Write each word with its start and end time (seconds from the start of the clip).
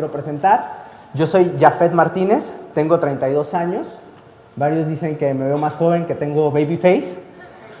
quiero 0.00 0.12
presentar. 0.12 0.84
Yo 1.12 1.26
soy 1.26 1.56
Jafet 1.58 1.90
Martínez, 1.90 2.52
tengo 2.72 3.00
32 3.00 3.52
años. 3.54 3.84
Varios 4.54 4.86
dicen 4.86 5.18
que 5.18 5.34
me 5.34 5.46
veo 5.46 5.58
más 5.58 5.74
joven, 5.74 6.06
que 6.06 6.14
tengo 6.14 6.52
baby 6.52 6.76
face. 6.76 7.18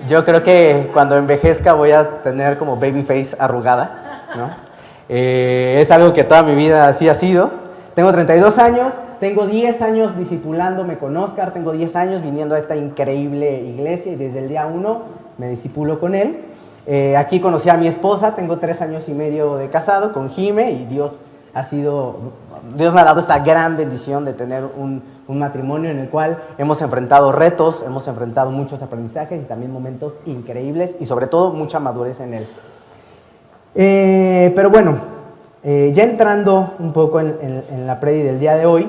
Yo 0.08 0.24
creo 0.24 0.42
que 0.42 0.90
cuando 0.92 1.16
envejezca 1.16 1.74
voy 1.74 1.92
a 1.92 2.20
tener 2.24 2.58
como 2.58 2.74
baby 2.74 3.02
face 3.02 3.36
arrugada. 3.38 4.26
¿no? 4.36 4.50
Eh, 5.10 5.78
es 5.80 5.90
algo 5.92 6.12
que 6.12 6.24
toda 6.24 6.42
mi 6.42 6.56
vida 6.56 6.88
así 6.88 7.08
ha 7.08 7.14
sido. 7.14 7.50
Tengo 7.94 8.10
32 8.10 8.58
años, 8.58 8.94
tengo 9.20 9.46
10 9.46 9.80
años 9.80 10.18
discipulándome 10.18 10.98
con 10.98 11.16
Oscar, 11.16 11.54
tengo 11.54 11.70
10 11.70 11.94
años 11.94 12.22
viniendo 12.22 12.56
a 12.56 12.58
esta 12.58 12.74
increíble 12.74 13.60
iglesia 13.60 14.12
y 14.12 14.16
desde 14.16 14.40
el 14.40 14.48
día 14.48 14.66
1 14.66 15.02
me 15.38 15.48
discipulo 15.48 16.00
con 16.00 16.16
él. 16.16 16.44
Eh, 16.84 17.16
aquí 17.16 17.38
conocí 17.38 17.70
a 17.70 17.76
mi 17.76 17.86
esposa, 17.86 18.34
tengo 18.34 18.58
3 18.58 18.82
años 18.82 19.08
y 19.08 19.12
medio 19.12 19.56
de 19.56 19.70
casado 19.70 20.12
con 20.12 20.28
Jime 20.28 20.72
y 20.72 20.84
Dios 20.86 21.20
ha 21.54 21.64
sido, 21.64 22.16
Dios 22.76 22.94
me 22.94 23.00
ha 23.00 23.04
dado 23.04 23.20
esa 23.20 23.38
gran 23.40 23.76
bendición 23.76 24.24
de 24.24 24.32
tener 24.32 24.64
un, 24.64 25.02
un, 25.26 25.38
matrimonio 25.38 25.90
en 25.90 25.98
el 25.98 26.08
cual 26.08 26.42
hemos 26.58 26.82
enfrentado 26.82 27.32
retos, 27.32 27.82
hemos 27.82 28.06
enfrentado 28.08 28.50
muchos 28.50 28.82
aprendizajes 28.82 29.42
y 29.42 29.46
también 29.46 29.72
momentos 29.72 30.18
increíbles 30.26 30.96
y 31.00 31.06
sobre 31.06 31.26
todo 31.26 31.50
mucha 31.50 31.80
madurez 31.80 32.20
en 32.20 32.34
él. 32.34 32.46
Eh, 33.74 34.52
pero 34.56 34.70
bueno, 34.70 34.96
eh, 35.62 35.92
ya 35.94 36.04
entrando 36.04 36.74
un 36.78 36.92
poco 36.92 37.20
en, 37.20 37.86
la 37.86 38.00
predi 38.00 38.22
del 38.22 38.40
día 38.40 38.56
de 38.56 38.66
hoy, 38.66 38.88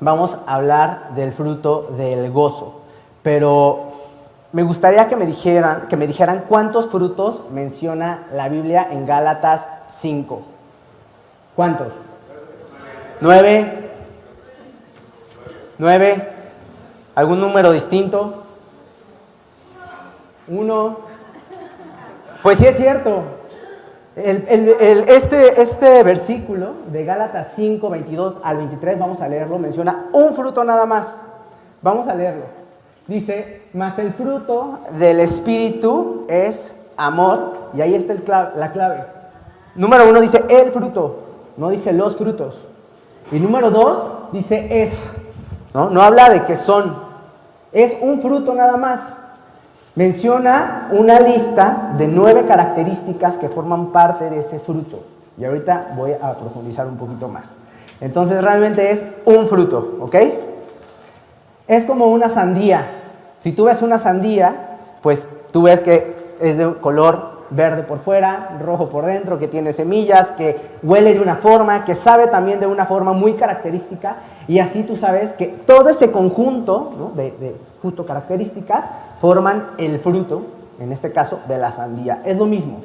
vamos 0.00 0.38
a 0.46 0.54
hablar 0.54 1.14
del 1.14 1.32
fruto 1.32 1.94
del 1.96 2.30
gozo. 2.30 2.82
Pero 3.22 3.90
me 4.52 4.62
gustaría 4.62 5.08
que 5.08 5.16
me 5.16 5.26
dijeran, 5.26 5.88
que 5.88 5.96
me 5.96 6.06
dijeran 6.06 6.44
cuántos 6.48 6.88
frutos 6.88 7.42
menciona 7.52 8.26
la 8.32 8.48
Biblia 8.48 8.88
en 8.90 9.06
Gálatas 9.06 9.68
5. 9.86 10.57
¿Cuántos? 11.58 11.92
¿Nueve? 13.20 13.90
¿Nueve? 15.76 16.28
¿Algún 17.16 17.40
número 17.40 17.72
distinto? 17.72 18.44
¿Uno? 20.46 20.98
Pues 22.44 22.58
sí 22.58 22.66
es 22.66 22.76
cierto. 22.76 23.24
El, 24.14 24.46
el, 24.48 24.68
el, 24.68 25.08
este, 25.08 25.60
este 25.60 26.04
versículo 26.04 26.74
de 26.92 27.04
Gálatas 27.04 27.54
5, 27.56 27.90
22 27.90 28.38
al 28.44 28.58
23, 28.58 28.96
vamos 28.96 29.20
a 29.20 29.26
leerlo, 29.26 29.58
menciona 29.58 30.06
un 30.12 30.34
fruto 30.36 30.62
nada 30.62 30.86
más. 30.86 31.22
Vamos 31.82 32.06
a 32.06 32.14
leerlo. 32.14 32.44
Dice, 33.08 33.62
mas 33.72 33.98
el 33.98 34.12
fruto 34.12 34.78
del 34.92 35.18
Espíritu 35.18 36.24
es 36.28 36.82
amor, 36.96 37.70
y 37.74 37.80
ahí 37.80 37.96
está 37.96 38.14
clave, 38.14 38.52
la 38.54 38.70
clave. 38.70 39.04
Número 39.74 40.08
uno 40.08 40.20
dice 40.20 40.44
el 40.48 40.70
fruto, 40.70 41.24
no 41.58 41.68
dice 41.68 41.92
los 41.92 42.16
frutos. 42.16 42.64
Y 43.30 43.38
número 43.40 43.70
dos 43.70 43.98
dice 44.32 44.82
es, 44.82 45.26
¿no? 45.74 46.00
Habla 46.00 46.30
de 46.30 46.44
que 46.46 46.56
son, 46.56 46.96
es 47.72 47.98
un 48.00 48.22
fruto 48.22 48.54
nada 48.54 48.78
más. 48.78 49.12
Menciona 49.96 50.88
una 50.92 51.18
lista 51.18 51.94
de 51.98 52.06
nueve 52.06 52.46
características 52.46 53.36
que 53.36 53.48
forman 53.48 53.88
parte 53.88 54.30
de 54.30 54.38
ese 54.38 54.60
fruto. 54.60 55.02
Y 55.36 55.44
ahorita 55.44 55.94
voy 55.96 56.12
a 56.12 56.34
profundizar 56.34 56.86
un 56.86 56.96
poquito 56.96 57.28
más. 57.28 57.56
Entonces 58.00 58.42
realmente 58.42 58.92
es 58.92 59.06
un 59.24 59.48
fruto, 59.48 59.98
¿ok? 60.00 60.14
Es 61.66 61.84
como 61.84 62.06
una 62.06 62.28
sandía. 62.28 62.86
Si 63.40 63.50
tú 63.50 63.64
ves 63.64 63.82
una 63.82 63.98
sandía, 63.98 64.78
pues 65.02 65.26
tú 65.50 65.62
ves 65.62 65.80
que 65.80 66.16
es 66.40 66.56
de 66.58 66.74
color 66.76 67.37
verde 67.50 67.82
por 67.82 67.98
fuera, 68.00 68.58
rojo 68.60 68.88
por 68.88 69.06
dentro, 69.06 69.38
que 69.38 69.48
tiene 69.48 69.72
semillas, 69.72 70.30
que 70.32 70.56
huele 70.82 71.14
de 71.14 71.20
una 71.20 71.36
forma, 71.36 71.84
que 71.84 71.94
sabe 71.94 72.26
también 72.26 72.60
de 72.60 72.66
una 72.66 72.86
forma 72.86 73.12
muy 73.12 73.34
característica. 73.34 74.16
Y 74.46 74.58
así 74.58 74.82
tú 74.82 74.96
sabes 74.96 75.32
que 75.32 75.46
todo 75.46 75.88
ese 75.88 76.10
conjunto 76.10 77.12
de, 77.14 77.30
de 77.32 77.56
justo 77.82 78.06
características 78.06 78.86
forman 79.18 79.68
el 79.78 79.98
fruto, 79.98 80.42
en 80.80 80.92
este 80.92 81.12
caso, 81.12 81.40
de 81.48 81.58
la 81.58 81.72
sandía. 81.72 82.22
Es 82.24 82.36
lo 82.36 82.46
mismo. 82.46 82.80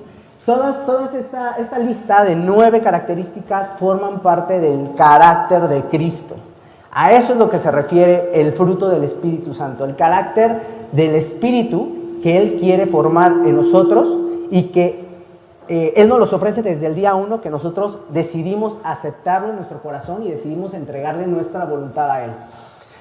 Todas, 0.45 0.85
todas 0.85 1.13
esta, 1.13 1.51
esta 1.53 1.79
lista 1.79 2.25
de 2.25 2.35
nueve 2.35 2.81
características 2.81 3.69
forman 3.79 4.21
parte 4.21 4.59
del 4.59 4.93
carácter 4.95 5.69
de 5.69 5.83
Cristo. 5.83 6.35
A 6.91 7.13
eso 7.13 7.33
es 7.33 7.39
lo 7.39 7.49
que 7.49 7.57
se 7.57 7.71
refiere 7.71 8.29
el 8.33 8.51
fruto 8.51 8.89
del 8.89 9.05
Espíritu 9.05 9.53
Santo, 9.53 9.85
el 9.85 9.95
carácter 9.95 10.61
del 10.91 11.15
Espíritu 11.15 12.19
que 12.21 12.37
Él 12.37 12.57
quiere 12.59 12.87
formar 12.87 13.31
en 13.45 13.55
nosotros 13.55 14.17
y 14.53 14.65
que 14.65 15.03
eh, 15.67 15.93
Él 15.95 16.07
nos 16.07 16.19
los 16.19 16.31
ofrece 16.31 16.61
desde 16.61 16.85
el 16.85 16.93
día 16.93 17.15
uno 17.15 17.41
que 17.41 17.49
nosotros 17.49 18.01
decidimos 18.09 18.77
aceptarlo 18.83 19.49
en 19.49 19.55
nuestro 19.55 19.81
corazón 19.81 20.21
y 20.21 20.29
decidimos 20.29 20.75
entregarle 20.75 21.25
nuestra 21.25 21.65
voluntad 21.65 22.11
a 22.11 22.23
Él. 22.23 22.31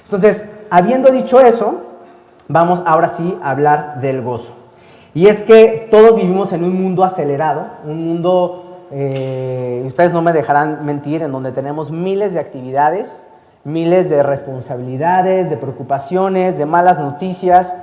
Entonces, 0.05 0.45
habiendo 0.71 1.11
dicho 1.11 1.41
eso, 1.41 1.83
vamos 2.49 2.81
ahora 2.87 3.11
sí 3.11 3.39
a 3.43 3.51
hablar 3.51 4.01
del 4.01 4.23
gozo. 4.23 4.55
Y 5.13 5.27
es 5.27 5.43
que 5.43 5.89
todos 5.91 6.17
vivimos 6.17 6.55
en 6.55 6.65
un 6.65 6.83
mundo 6.83 7.05
acelerado, 7.05 7.67
un 7.85 8.03
mundo, 8.03 8.87
eh, 8.91 9.83
ustedes 9.85 10.11
no 10.11 10.23
me 10.23 10.33
dejarán 10.33 10.87
mentir, 10.87 11.21
en 11.21 11.33
donde 11.33 11.53
tenemos 11.53 11.91
miles 11.91 12.33
de 12.33 12.41
actividades, 12.41 13.25
miles 13.65 14.09
de 14.09 14.23
responsabilidades, 14.23 15.51
de 15.51 15.59
preocupaciones, 15.59 16.57
de 16.57 16.65
malas 16.65 16.99
noticias. 16.99 17.77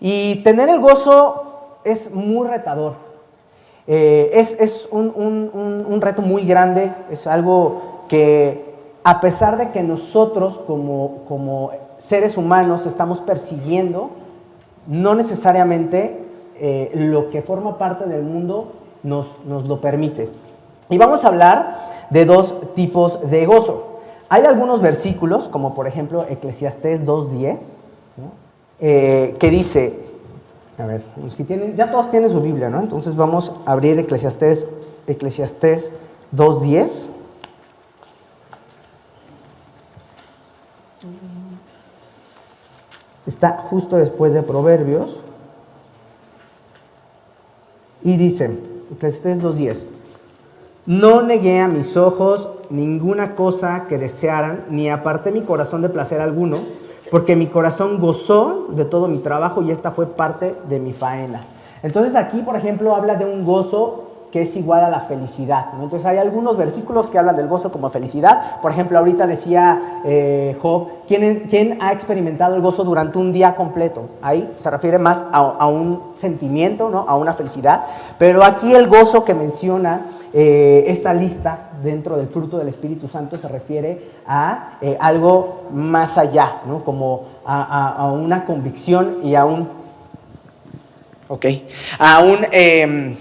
Y 0.00 0.42
tener 0.42 0.68
el 0.68 0.80
gozo 0.80 1.45
es 1.86 2.12
muy 2.12 2.46
retador. 2.46 2.94
Eh, 3.86 4.30
es, 4.34 4.60
es 4.60 4.88
un, 4.90 5.12
un, 5.14 5.84
un, 5.88 6.00
reto 6.00 6.20
muy 6.20 6.44
grande, 6.44 6.92
es 7.08 7.26
algo 7.28 8.04
que 8.08 8.74
a 9.04 9.20
pesar 9.20 9.56
de 9.56 9.70
que 9.70 9.84
nosotros 9.84 10.58
como, 10.66 11.22
como 11.28 11.70
seres 11.96 12.36
humanos 12.36 12.84
estamos 12.84 13.20
persiguiendo, 13.20 14.10
no 14.88 15.14
necesariamente 15.14 16.20
eh, 16.56 16.90
lo 16.94 17.30
que 17.30 17.42
forma 17.42 17.78
parte 17.78 18.06
del 18.06 18.24
mundo 18.24 18.72
nos, 19.04 19.44
nos 19.46 19.66
lo 19.66 19.80
permite. 19.80 20.28
Y 20.88 20.98
vamos 20.98 21.24
a 21.24 21.28
hablar 21.28 21.76
de 22.10 22.24
dos 22.24 22.74
tipos 22.74 23.30
de 23.30 23.46
gozo. 23.46 24.00
Hay 24.28 24.44
algunos 24.44 24.80
versículos, 24.82 25.48
como 25.48 25.74
por 25.74 25.86
ejemplo 25.86 26.24
Eclesiastés 26.28 27.06
2.10, 27.06 27.58
¿no? 28.16 28.32
eh, 28.80 29.36
que 29.38 29.50
dice, 29.50 30.05
a 30.78 30.86
ver, 30.86 31.02
si 31.28 31.44
tienen, 31.44 31.74
ya 31.74 31.90
todos 31.90 32.10
tienen 32.10 32.28
su 32.28 32.40
Biblia, 32.40 32.68
¿no? 32.68 32.80
Entonces 32.80 33.16
vamos 33.16 33.56
a 33.64 33.72
abrir 33.72 33.98
Eclesiastés, 33.98 34.70
Eclesiastés 35.06 35.92
2.10. 36.34 37.08
Está 43.26 43.56
justo 43.56 43.96
después 43.96 44.34
de 44.34 44.42
Proverbios. 44.42 45.20
Y 48.02 48.16
dice, 48.16 48.58
Eclesiastés 48.92 49.42
2.10, 49.42 49.86
no 50.84 51.22
negué 51.22 51.60
a 51.60 51.68
mis 51.68 51.96
ojos 51.96 52.48
ninguna 52.70 53.34
cosa 53.34 53.86
que 53.88 53.98
desearan, 53.98 54.64
ni 54.70 54.90
aparté 54.90 55.32
mi 55.32 55.40
corazón 55.40 55.82
de 55.82 55.88
placer 55.88 56.20
alguno, 56.20 56.58
porque 57.10 57.36
mi 57.36 57.46
corazón 57.46 58.00
gozó 58.00 58.66
de 58.70 58.84
todo 58.84 59.08
mi 59.08 59.18
trabajo 59.18 59.62
y 59.62 59.70
esta 59.70 59.90
fue 59.90 60.06
parte 60.06 60.54
de 60.68 60.80
mi 60.80 60.92
faena. 60.92 61.44
Entonces 61.82 62.16
aquí, 62.16 62.38
por 62.38 62.56
ejemplo, 62.56 62.94
habla 62.94 63.14
de 63.14 63.24
un 63.24 63.44
gozo 63.44 64.02
que 64.32 64.42
es 64.42 64.56
igual 64.56 64.84
a 64.84 64.90
la 64.90 65.00
felicidad. 65.00 65.66
Entonces 65.80 66.04
hay 66.04 66.18
algunos 66.18 66.56
versículos 66.56 67.08
que 67.08 67.18
hablan 67.18 67.36
del 67.36 67.46
gozo 67.46 67.70
como 67.70 67.88
felicidad. 67.90 68.60
Por 68.60 68.72
ejemplo, 68.72 68.98
ahorita 68.98 69.26
decía 69.26 70.00
eh, 70.04 70.56
Job, 70.60 70.88
¿quién, 71.06 71.22
es, 71.22 71.42
¿quién, 71.48 71.78
ha 71.80 71.92
experimentado 71.92 72.56
el 72.56 72.60
gozo 72.60 72.84
durante 72.84 73.18
un 73.18 73.32
día 73.32 73.54
completo? 73.54 74.02
Ahí 74.20 74.52
se 74.56 74.68
refiere 74.68 74.98
más 74.98 75.24
a, 75.32 75.38
a 75.38 75.66
un 75.68 76.02
sentimiento, 76.14 76.90
¿no? 76.90 77.06
a 77.08 77.16
una 77.16 77.34
felicidad. 77.34 77.84
Pero 78.18 78.44
aquí 78.44 78.74
el 78.74 78.88
gozo 78.88 79.24
que 79.24 79.32
menciona 79.32 80.06
eh, 80.32 80.84
esta 80.88 81.14
lista 81.14 81.65
dentro 81.82 82.16
del 82.16 82.26
fruto 82.26 82.58
del 82.58 82.68
Espíritu 82.68 83.08
Santo 83.08 83.36
se 83.36 83.48
refiere 83.48 84.10
a 84.26 84.78
eh, 84.80 84.96
algo 85.00 85.68
más 85.72 86.18
allá, 86.18 86.62
¿no? 86.66 86.84
como 86.84 87.40
a, 87.44 88.10
una 88.12 88.44
convicción 88.44 89.18
y 89.22 89.34
a 89.34 89.44
un... 89.44 89.68
Ok, 91.28 91.46
a 91.98 92.20
un... 92.20 92.46
Eh, 92.52 93.16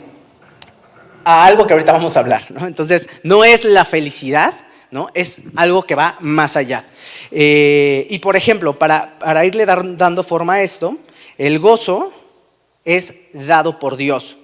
a 1.25 1.46
algo 1.48 1.66
que 1.66 1.74
ahorita 1.74 1.92
vamos 1.92 2.16
a 2.16 2.19
hablar, 2.19 2.46
¿no? 2.52 2.68
Entonces, 2.68 3.10
no 3.24 3.44
es 3.44 3.66
la 3.66 3.84
felicidad, 3.84 4.54
¿no? 4.92 5.10
Es 5.16 5.42
algo 5.56 5.84
que 5.84 5.96
va 5.96 6.18
más 6.19 6.56
allá. 6.56 6.86
Eh, 7.31 8.06
y 8.12 8.19
por 8.19 8.36
ejemplo, 8.36 8.78
para, 8.78 9.18
para 9.18 9.44
irle 9.44 9.66
dando 9.66 10.24
forma 10.24 10.54
a 10.54 10.62
esto, 10.62 10.98
el 11.40 11.57
gozo 11.57 12.13
es 12.86 13.16
dado 13.34 13.80
por 13.80 13.98
Dios. 13.98 14.38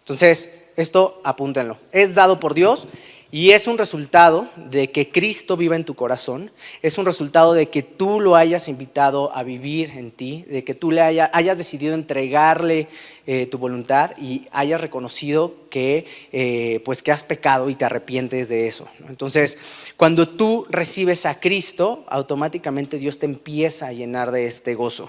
Entonces, 0.00 0.50
esto 0.76 1.20
apúntenlo. 1.24 1.78
Es 1.92 2.14
dado 2.14 2.40
por 2.40 2.54
Dios 2.54 2.88
Y 3.32 3.52
es 3.52 3.68
un 3.68 3.78
resultado 3.78 4.48
de 4.56 4.90
que 4.90 5.10
Cristo 5.10 5.56
viva 5.56 5.76
en 5.76 5.84
tu 5.84 5.94
corazón, 5.94 6.50
es 6.82 6.98
un 6.98 7.06
resultado 7.06 7.52
de 7.52 7.68
que 7.68 7.84
tú 7.84 8.18
lo 8.18 8.34
hayas 8.34 8.66
invitado 8.66 9.34
a 9.36 9.44
vivir 9.44 9.90
en 9.90 10.10
ti, 10.10 10.44
de 10.48 10.64
que 10.64 10.74
tú 10.74 10.90
le 10.90 11.00
hayas 11.00 11.56
decidido 11.56 11.94
entregarle 11.94 12.88
eh, 13.28 13.46
tu 13.46 13.58
voluntad 13.58 14.16
y 14.18 14.48
hayas 14.50 14.80
reconocido 14.80 15.54
que, 15.70 16.06
eh, 16.32 16.82
pues 16.84 17.04
que 17.04 17.12
has 17.12 17.22
pecado 17.22 17.70
y 17.70 17.76
te 17.76 17.84
arrepientes 17.84 18.48
de 18.48 18.66
eso. 18.66 18.88
Entonces, 19.08 19.56
cuando 19.96 20.26
tú 20.26 20.66
recibes 20.68 21.24
a 21.24 21.38
Cristo, 21.38 22.04
automáticamente 22.08 22.98
Dios 22.98 23.20
te 23.20 23.26
empieza 23.26 23.86
a 23.86 23.92
llenar 23.92 24.32
de 24.32 24.46
este 24.46 24.74
gozo. 24.74 25.08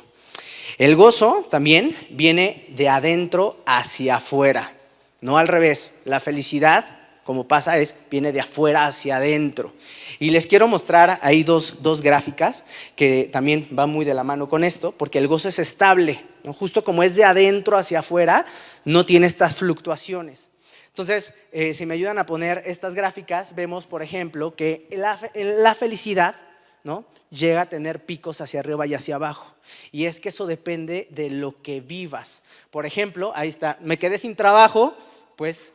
El 0.77 0.95
gozo 0.95 1.47
también 1.49 1.95
viene 2.11 2.67
de 2.75 2.87
adentro 2.87 3.57
hacia 3.65 4.17
afuera, 4.17 4.73
no 5.21 5.39
al 5.39 5.47
revés. 5.47 5.91
La 6.05 6.19
felicidad 6.19 7.00
como 7.23 7.47
pasa 7.47 7.77
es, 7.77 7.95
viene 8.09 8.31
de 8.31 8.41
afuera 8.41 8.87
hacia 8.87 9.17
adentro. 9.17 9.73
Y 10.19 10.31
les 10.31 10.47
quiero 10.47 10.67
mostrar 10.67 11.19
ahí 11.21 11.43
dos, 11.43 12.01
gráficas 12.01 12.65
que 12.95 13.29
también 13.31 13.67
van 13.71 13.89
muy 13.89 14.05
de 14.05 14.13
la 14.13 14.23
mano 14.23 14.49
con 14.49 14.63
esto, 14.63 14.91
porque 14.91 15.19
el 15.19 15.27
gozo 15.27 15.47
es 15.47 15.59
estable, 15.59 16.23
justo 16.57 16.83
como 16.83 17.03
es 17.03 17.15
de 17.15 17.23
adentro 17.23 17.77
hacia 17.77 17.99
afuera, 17.99 18.45
no 18.85 19.05
tiene 19.05 19.27
estas 19.27 19.55
fluctuaciones. 19.55 20.49
Entonces, 20.87 21.33
eh, 21.51 21.73
si 21.73 21.85
me 21.85 21.93
ayudan 21.93 22.17
a 22.17 22.25
poner 22.25 22.63
estas 22.65 22.95
gráficas, 22.95 23.55
vemos, 23.55 23.85
por 23.85 24.01
ejemplo, 24.01 24.55
que 24.55 24.87
la, 24.91 25.17
la 25.35 25.73
felicidad 25.73 26.35
¿no? 26.83 27.05
llega 27.29 27.61
a 27.61 27.69
tener 27.69 28.05
picos 28.05 28.41
hacia 28.41 28.59
arriba 28.59 28.85
y 28.85 28.93
hacia 28.93 29.15
abajo. 29.15 29.55
Y 29.91 30.05
es 30.05 30.19
que 30.19 30.29
eso 30.29 30.45
depende 30.45 31.07
de 31.11 31.29
lo 31.29 31.61
que 31.61 31.79
vivas. 31.79 32.43
Por 32.71 32.85
ejemplo, 32.85 33.31
ahí 33.35 33.47
está, 33.47 33.77
me 33.81 33.97
quedé 33.97 34.17
sin 34.17 34.35
trabajo, 34.35 34.95
pues 35.37 35.71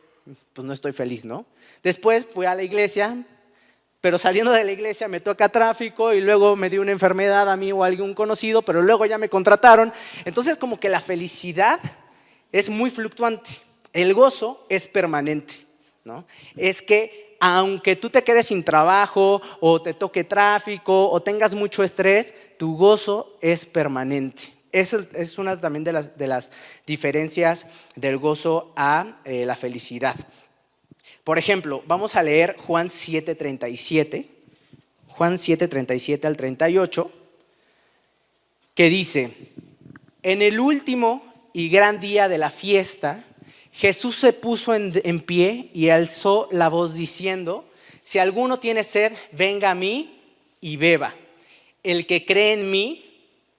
pues 0.53 0.65
no 0.65 0.73
estoy 0.73 0.91
feliz, 0.91 1.25
¿no? 1.25 1.45
Después 1.83 2.25
fui 2.25 2.45
a 2.45 2.55
la 2.55 2.63
iglesia, 2.63 3.23
pero 4.01 4.17
saliendo 4.17 4.51
de 4.51 4.63
la 4.63 4.71
iglesia 4.71 5.07
me 5.07 5.19
toca 5.19 5.49
tráfico 5.49 6.13
y 6.13 6.21
luego 6.21 6.55
me 6.55 6.69
dio 6.69 6.81
una 6.81 6.91
enfermedad 6.91 7.49
a 7.49 7.57
mí 7.57 7.71
o 7.71 7.83
a 7.83 7.87
algún 7.87 8.13
conocido, 8.13 8.61
pero 8.61 8.81
luego 8.81 9.05
ya 9.05 9.17
me 9.17 9.29
contrataron. 9.29 9.93
Entonces 10.25 10.57
como 10.57 10.79
que 10.79 10.89
la 10.89 10.99
felicidad 10.99 11.79
es 12.51 12.69
muy 12.69 12.89
fluctuante, 12.89 13.51
el 13.93 14.13
gozo 14.13 14.65
es 14.69 14.87
permanente, 14.87 15.65
¿no? 16.03 16.25
Es 16.55 16.81
que 16.81 17.37
aunque 17.39 17.95
tú 17.95 18.09
te 18.09 18.23
quedes 18.23 18.47
sin 18.47 18.63
trabajo 18.63 19.41
o 19.59 19.81
te 19.81 19.93
toque 19.93 20.23
tráfico 20.23 21.09
o 21.09 21.21
tengas 21.21 21.53
mucho 21.53 21.83
estrés, 21.83 22.33
tu 22.57 22.75
gozo 22.75 23.37
es 23.41 23.65
permanente. 23.65 24.56
Es, 24.71 25.37
una 25.37 25.59
también 25.59 25.83
de 25.83 26.27
las, 26.27 26.51
diferencias 26.85 27.65
del 27.95 28.17
gozo 28.17 28.73
a 28.75 29.19
eh, 29.25 29.45
la 29.45 29.55
felicidad. 29.55 30.15
Por 31.23 31.37
ejemplo, 31.37 31.83
vamos 31.87 32.15
a 32.15 32.23
leer 32.23 32.55
Juan 32.57 32.87
7:37, 32.87 34.27
Juan 35.07 35.35
7:37 35.35 36.25
al 36.25 36.37
38, 36.37 37.11
que 38.75 38.89
dice, 38.89 39.31
en 40.23 40.41
el 40.41 40.59
último 40.59 41.49
y 41.53 41.69
gran 41.69 41.99
día 41.99 42.27
de 42.29 42.37
la 42.37 42.49
fiesta, 42.49 43.23
Jesús 43.71 44.15
se 44.17 44.33
puso 44.33 44.73
en 44.73 45.21
pie 45.21 45.69
y 45.73 45.89
alzó 45.89 46.49
la 46.51 46.69
voz 46.69 46.95
diciendo, 46.95 47.67
si 48.07 48.19
alguno 48.19 48.57
tiene 48.57 48.83
sed, 48.83 49.11
venga 49.33 49.71
a 49.71 49.75
mí 49.75 50.21
y 50.61 50.77
beba. 50.77 51.13
El 51.83 52.07
que 52.07 52.25
cree 52.25 52.53
en 52.53 52.71
mí, 52.71 53.06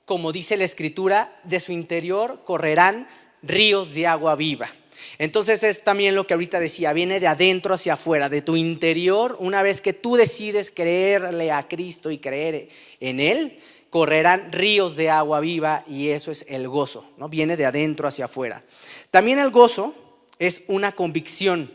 como 0.08 0.32
dice 0.32 0.56
la 0.56 0.64
escritura, 0.64 1.38
de 1.44 1.60
su 1.60 1.70
interior 1.70 2.40
correrán 2.46 3.06
ríos 3.42 3.92
de 3.92 4.06
agua 4.06 4.36
viva. 4.36 4.70
Entonces 5.18 5.62
es 5.62 5.84
también 5.84 6.14
lo 6.14 6.26
que 6.26 6.32
ahorita 6.32 6.58
decía, 6.58 6.94
viene 6.94 7.20
de 7.20 7.26
adentro 7.26 7.74
hacia 7.74 7.92
afuera, 7.92 8.30
de 8.30 8.40
tu 8.40 8.56
interior, 8.56 9.36
una 9.38 9.62
vez 9.62 9.82
que 9.82 9.92
tú 9.92 10.16
decides 10.16 10.70
creerle 10.70 11.52
a 11.52 11.68
Cristo 11.68 12.10
y 12.10 12.16
creer 12.16 12.70
en 13.00 13.20
Él, 13.20 13.60
correrán 13.90 14.50
ríos 14.50 14.96
de 14.96 15.10
agua 15.10 15.40
viva 15.40 15.84
y 15.86 16.08
eso 16.08 16.30
es 16.30 16.46
el 16.48 16.68
gozo, 16.68 17.04
¿no? 17.18 17.28
Viene 17.28 17.58
de 17.58 17.66
adentro 17.66 18.08
hacia 18.08 18.24
afuera. 18.24 18.64
También 19.10 19.38
el 19.38 19.50
gozo 19.50 19.94
es 20.38 20.62
una 20.68 20.92
convicción, 20.92 21.70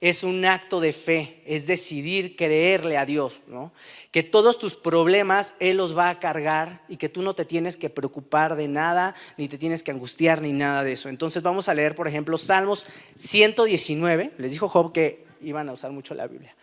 es 0.00 0.22
un 0.22 0.44
acto 0.44 0.78
de 0.80 0.92
fe, 0.92 1.42
es 1.46 1.66
decidir 1.66 2.36
creerle 2.36 2.98
a 2.98 3.06
Dios, 3.06 3.40
¿no? 3.46 3.72
Que 4.10 4.22
todos 4.22 4.58
tus 4.58 4.76
problemas 4.76 5.54
Él 5.58 5.78
los 5.78 5.96
va 5.96 6.10
a 6.10 6.18
cargar 6.18 6.82
y 6.88 6.98
que 6.98 7.08
tú 7.08 7.22
no 7.22 7.34
te 7.34 7.46
tienes 7.46 7.76
que 7.76 7.88
preocupar 7.88 8.56
de 8.56 8.68
nada, 8.68 9.14
ni 9.38 9.48
te 9.48 9.56
tienes 9.56 9.82
que 9.82 9.92
angustiar, 9.92 10.42
ni 10.42 10.52
nada 10.52 10.84
de 10.84 10.92
eso. 10.92 11.08
Entonces 11.08 11.42
vamos 11.42 11.68
a 11.68 11.74
leer, 11.74 11.94
por 11.94 12.08
ejemplo, 12.08 12.36
Salmos 12.36 12.84
119. 13.16 14.32
Les 14.36 14.52
dijo 14.52 14.68
Job 14.68 14.92
que 14.92 15.24
iban 15.40 15.68
a 15.68 15.72
usar 15.72 15.92
mucho 15.92 16.14
la 16.14 16.26
Biblia. 16.26 16.54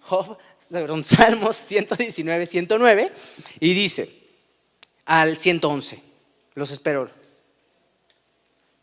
Job, 0.00 0.36
perdón, 0.70 1.02
Salmos 1.04 1.56
119, 1.56 2.46
109, 2.46 3.12
y 3.60 3.72
dice 3.72 4.10
al 5.06 5.38
111, 5.38 6.02
los 6.54 6.70
espero. 6.70 7.10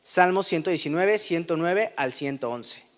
Salmos 0.02 0.48
119, 0.48 1.20
109 1.20 1.94
al 1.96 2.12
111. 2.12 2.89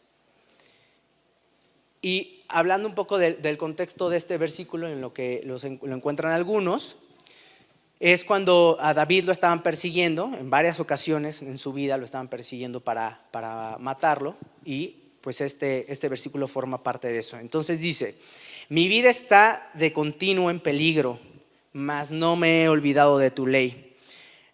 Y 2.02 2.44
hablando 2.48 2.88
un 2.88 2.96
poco 2.96 3.18
del 3.18 3.58
contexto 3.58 4.10
de 4.10 4.18
este 4.18 4.38
versículo, 4.38 4.88
en 4.88 5.02
lo 5.02 5.14
que 5.14 5.42
lo 5.46 5.96
encuentran 5.96 6.34
algunos, 6.34 6.98
es 8.02 8.26
cuando 8.26 8.78
a 8.82 8.96
David 8.96 9.26
lo 9.26 9.32
estaban 9.32 9.62
persiguiendo, 9.62 10.32
en 10.36 10.50
varias 10.50 10.80
ocasiones 10.80 11.44
en 11.44 11.60
su 11.60 11.72
vida 11.72 11.98
lo 11.98 12.06
estaban 12.06 12.30
persiguiendo 12.30 12.80
para, 12.80 13.28
para 13.30 13.78
matarlo, 13.80 14.36
y 14.66 14.96
pues 15.22 15.40
este, 15.40 15.86
este 15.92 16.10
versículo 16.10 16.48
forma 16.48 16.82
parte 16.82 17.10
de 17.10 17.20
eso. 17.20 17.38
Entonces 17.38 17.80
dice, 17.80 18.16
mi 18.70 18.88
vida 18.88 19.12
está 19.12 19.70
de 19.76 19.94
continuo 19.94 20.50
en 20.50 20.60
peligro, 20.60 21.20
mas 21.74 22.10
no 22.10 22.36
me 22.36 22.64
he 22.64 22.70
olvidado 22.70 23.20
de 23.20 23.30
tu 23.30 23.46
ley. 23.46 23.96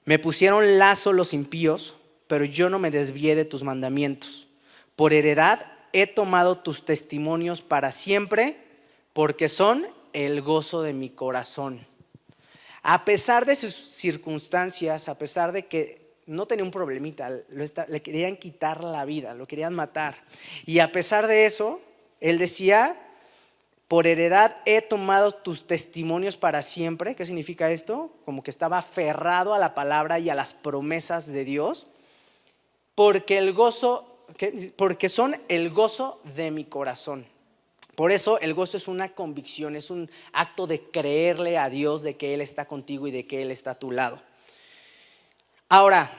Me 0.04 0.20
pusieron 0.20 0.78
lazo 0.78 1.14
los 1.14 1.34
impíos, 1.34 1.96
pero 2.28 2.44
yo 2.44 2.70
no 2.70 2.80
me 2.80 2.92
desvié 2.92 3.36
de 3.36 3.46
tus 3.46 3.64
mandamientos. 3.64 4.48
Por 4.98 5.14
heredad 5.14 5.72
he 5.94 6.08
tomado 6.08 6.58
tus 6.60 6.86
testimonios 6.86 7.62
para 7.62 7.92
siempre, 7.92 8.58
porque 9.14 9.50
son 9.50 9.88
el 10.14 10.42
gozo 10.42 10.82
de 10.82 10.94
mi 10.94 11.10
corazón. 11.10 11.86
A 12.84 13.06
pesar 13.06 13.46
de 13.46 13.56
sus 13.56 13.74
circunstancias, 13.74 15.10
a 15.10 15.18
pesar 15.18 15.52
de 15.52 15.66
que 15.66 16.08
no 16.26 16.46
tenía 16.46 16.66
un 16.66 16.72
problemita, 16.72 17.30
le 17.30 18.02
querían 18.02 18.38
quitar 18.38 18.84
la 18.84 19.06
vida, 19.06 19.34
lo 19.34 19.48
querían 19.48 19.74
matar. 19.74 20.16
Y 20.66 20.80
a 20.80 20.92
pesar 20.92 21.28
de 21.28 21.46
eso, 21.46 21.82
él 22.20 22.38
decía, 22.38 22.98
por 23.88 24.06
heredad 24.08 24.58
he 24.66 24.82
tomado 24.82 25.32
tus 25.32 25.66
testimonios 25.66 26.36
para 26.36 26.62
siempre. 26.62 27.16
¿Qué 27.16 27.26
significa 27.26 27.72
esto? 27.72 28.12
Como 28.26 28.44
que 28.44 28.52
estaba 28.52 28.80
aferrado 28.80 29.54
a 29.54 29.60
la 29.60 29.74
palabra 29.74 30.20
y 30.20 30.30
a 30.30 30.36
las 30.36 30.52
promesas 30.52 31.28
de 31.28 31.46
Dios, 31.46 31.88
porque 32.96 33.38
el 33.38 33.54
gozo 33.54 34.17
porque 34.76 35.10
son 35.10 35.40
el 35.48 35.70
gozo 35.70 36.22
de 36.36 36.52
mi 36.52 36.66
corazón. 36.66 37.26
Por 37.96 38.12
eso 38.12 38.40
el 38.42 38.54
gozo 38.54 38.78
es 38.78 38.88
una 38.88 39.16
convicción, 39.16 39.76
es 39.76 39.90
un 39.90 40.12
acto 40.32 40.68
de 40.68 40.82
creerle 40.92 41.58
a 41.58 41.70
Dios 41.70 42.04
de 42.04 42.16
que 42.16 42.36
Él 42.36 42.42
está 42.42 42.66
contigo 42.66 43.08
y 43.08 43.12
de 43.12 43.26
que 43.26 43.42
Él 43.42 43.50
está 43.50 43.72
a 43.72 43.80
tu 43.80 43.92
lado. 43.92 44.22
Ahora, 45.68 46.12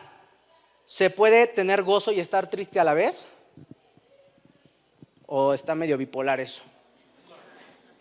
¿se 0.86 1.08
puede 1.08 1.46
tener 1.46 1.84
gozo 1.84 2.10
y 2.10 2.18
estar 2.18 2.50
triste 2.50 2.80
a 2.80 2.84
la 2.84 2.94
vez? 2.94 3.28
¿O 5.26 5.54
está 5.54 5.76
medio 5.76 5.96
bipolar 5.96 6.40
eso? 6.40 6.64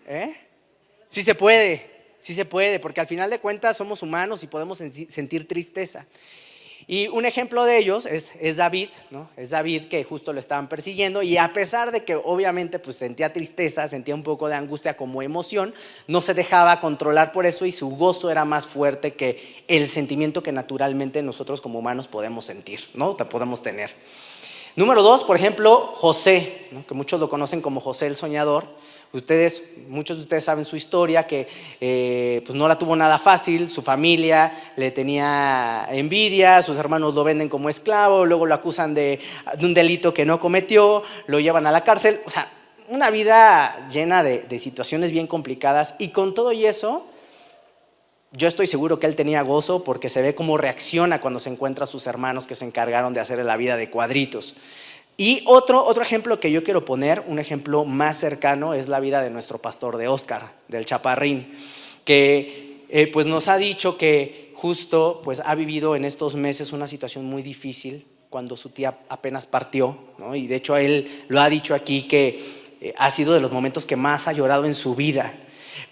¿Eh? 0.07 0.35
Sí 1.07 1.21
se 1.21 1.35
puede, 1.35 2.15
sí 2.19 2.33
se 2.33 2.45
puede, 2.45 2.79
porque 2.79 3.01
al 3.01 3.07
final 3.07 3.29
de 3.29 3.39
cuentas 3.39 3.77
somos 3.77 4.01
humanos 4.01 4.41
y 4.41 4.47
podemos 4.47 4.79
sentir 4.79 5.47
tristeza. 5.47 6.07
Y 6.89 7.09
un 7.09 7.25
ejemplo 7.25 7.65
de 7.65 7.77
ellos 7.77 8.05
es, 8.05 8.55
David, 8.55 8.87
¿no? 9.09 9.29
Es 9.35 9.49
David 9.49 9.89
que 9.89 10.05
justo 10.05 10.31
lo 10.31 10.39
estaban 10.39 10.69
persiguiendo 10.69 11.21
y 11.21 11.37
a 11.37 11.51
pesar 11.51 11.91
de 11.91 12.05
que 12.05 12.15
obviamente 12.15 12.79
pues 12.79 12.95
sentía 12.95 13.33
tristeza, 13.33 13.89
sentía 13.89 14.15
un 14.15 14.23
poco 14.23 14.47
de 14.47 14.55
angustia 14.55 14.95
como 14.95 15.21
emoción, 15.21 15.73
no 16.07 16.21
se 16.21 16.33
dejaba 16.33 16.79
controlar 16.79 17.33
por 17.33 17.45
eso 17.45 17.65
y 17.65 17.73
su 17.73 17.89
gozo 17.89 18.31
era 18.31 18.45
más 18.45 18.67
fuerte 18.67 19.15
que 19.15 19.65
el 19.67 19.89
sentimiento 19.89 20.41
que 20.41 20.53
naturalmente 20.53 21.21
nosotros 21.21 21.59
como 21.59 21.79
humanos 21.79 22.07
podemos 22.07 22.45
sentir, 22.45 22.87
¿no? 22.93 23.17
Podemos 23.17 23.61
tener. 23.61 23.91
Número 24.77 25.03
dos, 25.03 25.23
por 25.23 25.35
ejemplo, 25.35 25.91
José, 25.93 26.69
que 26.87 26.93
muchos 26.93 27.19
lo 27.19 27.27
conocen 27.29 27.59
como 27.59 27.81
José 27.81 28.07
el 28.07 28.15
Soñador. 28.15 28.65
Ustedes, 29.13 29.63
muchos 29.87 30.17
de 30.17 30.23
ustedes 30.23 30.43
saben 30.43 30.65
su 30.65 30.75
historia, 30.75 31.25
que 31.25 31.47
eh, 31.79 32.41
pues 32.45 32.57
no 32.57 32.67
la 32.67 32.77
tuvo 32.77 32.95
nada 32.95 33.17
fácil, 33.17 33.69
su 33.69 33.81
familia 33.81 34.51
le 34.75 34.91
tenía 34.91 35.87
envidia, 35.89 36.61
sus 36.61 36.77
hermanos 36.77 37.13
lo 37.15 37.23
venden 37.23 37.47
como 37.47 37.69
esclavo, 37.69 38.25
luego 38.25 38.45
lo 38.45 38.53
acusan 38.53 38.93
de, 38.93 39.19
un 39.61 39.73
delito 39.73 40.13
que 40.13 40.25
no 40.25 40.39
cometió, 40.39 41.03
lo 41.27 41.39
llevan 41.39 41.65
a 41.67 41.71
la 41.71 41.83
cárcel, 41.83 42.19
o 42.25 42.29
sea, 42.29 42.51
una 42.89 43.09
vida 43.09 43.89
llena 43.91 44.23
de, 44.23 44.39
de 44.39 44.59
situaciones 44.59 45.11
bien 45.11 45.27
complicadas 45.27 45.95
y 45.99 46.09
con 46.09 46.33
todo 46.33 46.51
y 46.51 46.65
eso, 46.65 47.05
yo 48.33 48.47
estoy 48.47 48.67
seguro 48.67 48.99
que 48.99 49.07
él 49.07 49.15
tenía 49.15 49.41
gozo 49.41 49.83
porque 49.85 50.09
se 50.09 50.21
ve 50.21 50.35
cómo 50.35 50.57
reacciona 50.57 51.21
cuando 51.21 51.39
se 51.39 51.49
encuentra 51.49 51.85
a 51.85 51.87
sus 51.87 52.07
hermanos 52.07 52.45
que 52.45 52.55
se 52.55 52.65
encargaron 52.65 53.13
de 53.13 53.21
hacerle 53.21 53.45
la 53.45 53.55
vida 53.55 53.77
de 53.77 53.89
cuadritos. 53.89 54.55
Y 55.19 55.41
otro, 55.47 55.83
otro 55.83 56.03
ejemplo 56.03 56.39
que 56.39 56.51
yo 56.51 56.63
quiero 56.63 56.85
poner, 56.85 57.23
un 57.27 57.39
ejemplo 57.39 57.85
más 57.85 58.19
cercano, 58.19 58.75
es 58.75 58.87
la 58.87 58.99
vida 58.99 59.23
de 59.23 59.31
nuestro 59.31 59.57
pastor 59.57 59.97
de 59.97 60.07
Oscar, 60.07 60.53
del 60.67 60.85
Chaparrín, 60.85 61.51
que 62.05 62.85
eh, 62.89 63.07
pues 63.11 63.25
nos 63.25 63.47
ha 63.47 63.57
dicho 63.57 63.97
que 63.97 64.51
justo 64.53 65.21
pues 65.23 65.41
ha 65.43 65.55
vivido 65.55 65.95
en 65.95 66.05
estos 66.05 66.35
meses 66.35 66.71
una 66.71 66.87
situación 66.87 67.25
muy 67.25 67.41
difícil 67.41 68.05
cuando 68.29 68.55
su 68.55 68.69
tía 68.69 68.99
apenas 69.09 69.47
partió, 69.47 69.97
¿no? 70.19 70.35
y 70.35 70.45
de 70.45 70.55
hecho 70.55 70.77
él 70.77 71.25
lo 71.29 71.41
ha 71.41 71.49
dicho 71.49 71.73
aquí 71.73 72.03
que 72.03 72.39
eh, 72.79 72.93
ha 72.97 73.09
sido 73.09 73.33
de 73.33 73.39
los 73.39 73.51
momentos 73.51 73.87
que 73.87 73.95
más 73.95 74.27
ha 74.27 74.33
llorado 74.33 74.65
en 74.65 74.75
su 74.75 74.93
vida. 74.93 75.33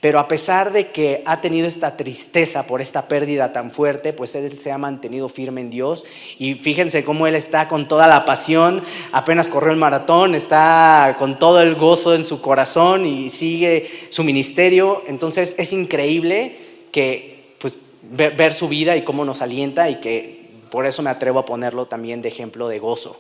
Pero 0.06 0.20
a 0.20 0.28
pesar 0.28 0.72
de 0.72 0.92
que 0.92 1.24
ha 1.26 1.42
tenido 1.42 1.68
esta 1.68 1.98
tristeza 1.98 2.68
por 2.68 2.80
esta 2.80 3.08
pérdida 3.08 3.52
tan 3.52 3.72
fuerte, 3.72 4.14
pues 4.14 4.36
él 4.36 4.60
se 4.60 4.72
ha 4.72 4.78
mantenido 4.78 5.30
firme 5.30 5.62
en 5.62 5.72
Dios. 5.72 6.06
Y 6.38 6.54
fíjense 6.54 7.04
cómo 7.04 7.26
él 7.26 7.34
está 7.34 7.68
con 7.68 7.88
toda 7.88 8.06
la 8.06 8.24
pasión, 8.24 8.84
apenas 9.12 9.50
corrió 9.50 9.72
el 9.72 9.80
maratón, 9.80 10.36
está 10.36 11.16
con 11.18 11.40
todo 11.40 11.60
el 11.60 11.74
gozo 11.74 12.14
en 12.14 12.24
su 12.24 12.40
corazón 12.40 13.04
y 13.08 13.32
sigue 13.32 13.90
su 14.12 14.24
ministerio. 14.24 15.02
Entonces 15.08 15.56
es 15.58 15.74
increíble 15.74 16.56
que 16.92 17.56
pues, 17.58 17.76
ver, 18.04 18.36
ver 18.36 18.54
su 18.54 18.68
vida 18.68 18.96
y 18.96 19.04
cómo 19.04 19.26
nos 19.26 19.42
alienta 19.42 19.90
y 19.90 20.02
que 20.02 20.52
por 20.70 20.86
eso 20.86 21.02
me 21.02 21.10
atrevo 21.10 21.40
a 21.40 21.46
ponerlo 21.48 21.88
también 21.88 22.22
de 22.22 22.30
ejemplo 22.30 22.68
de 22.68 22.78
gozo. 22.78 23.20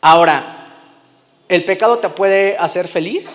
Ahora, 0.00 0.72
¿el 1.50 1.66
pecado 1.66 1.98
te 1.98 2.08
puede 2.08 2.56
hacer 2.56 2.88
feliz? 2.88 3.34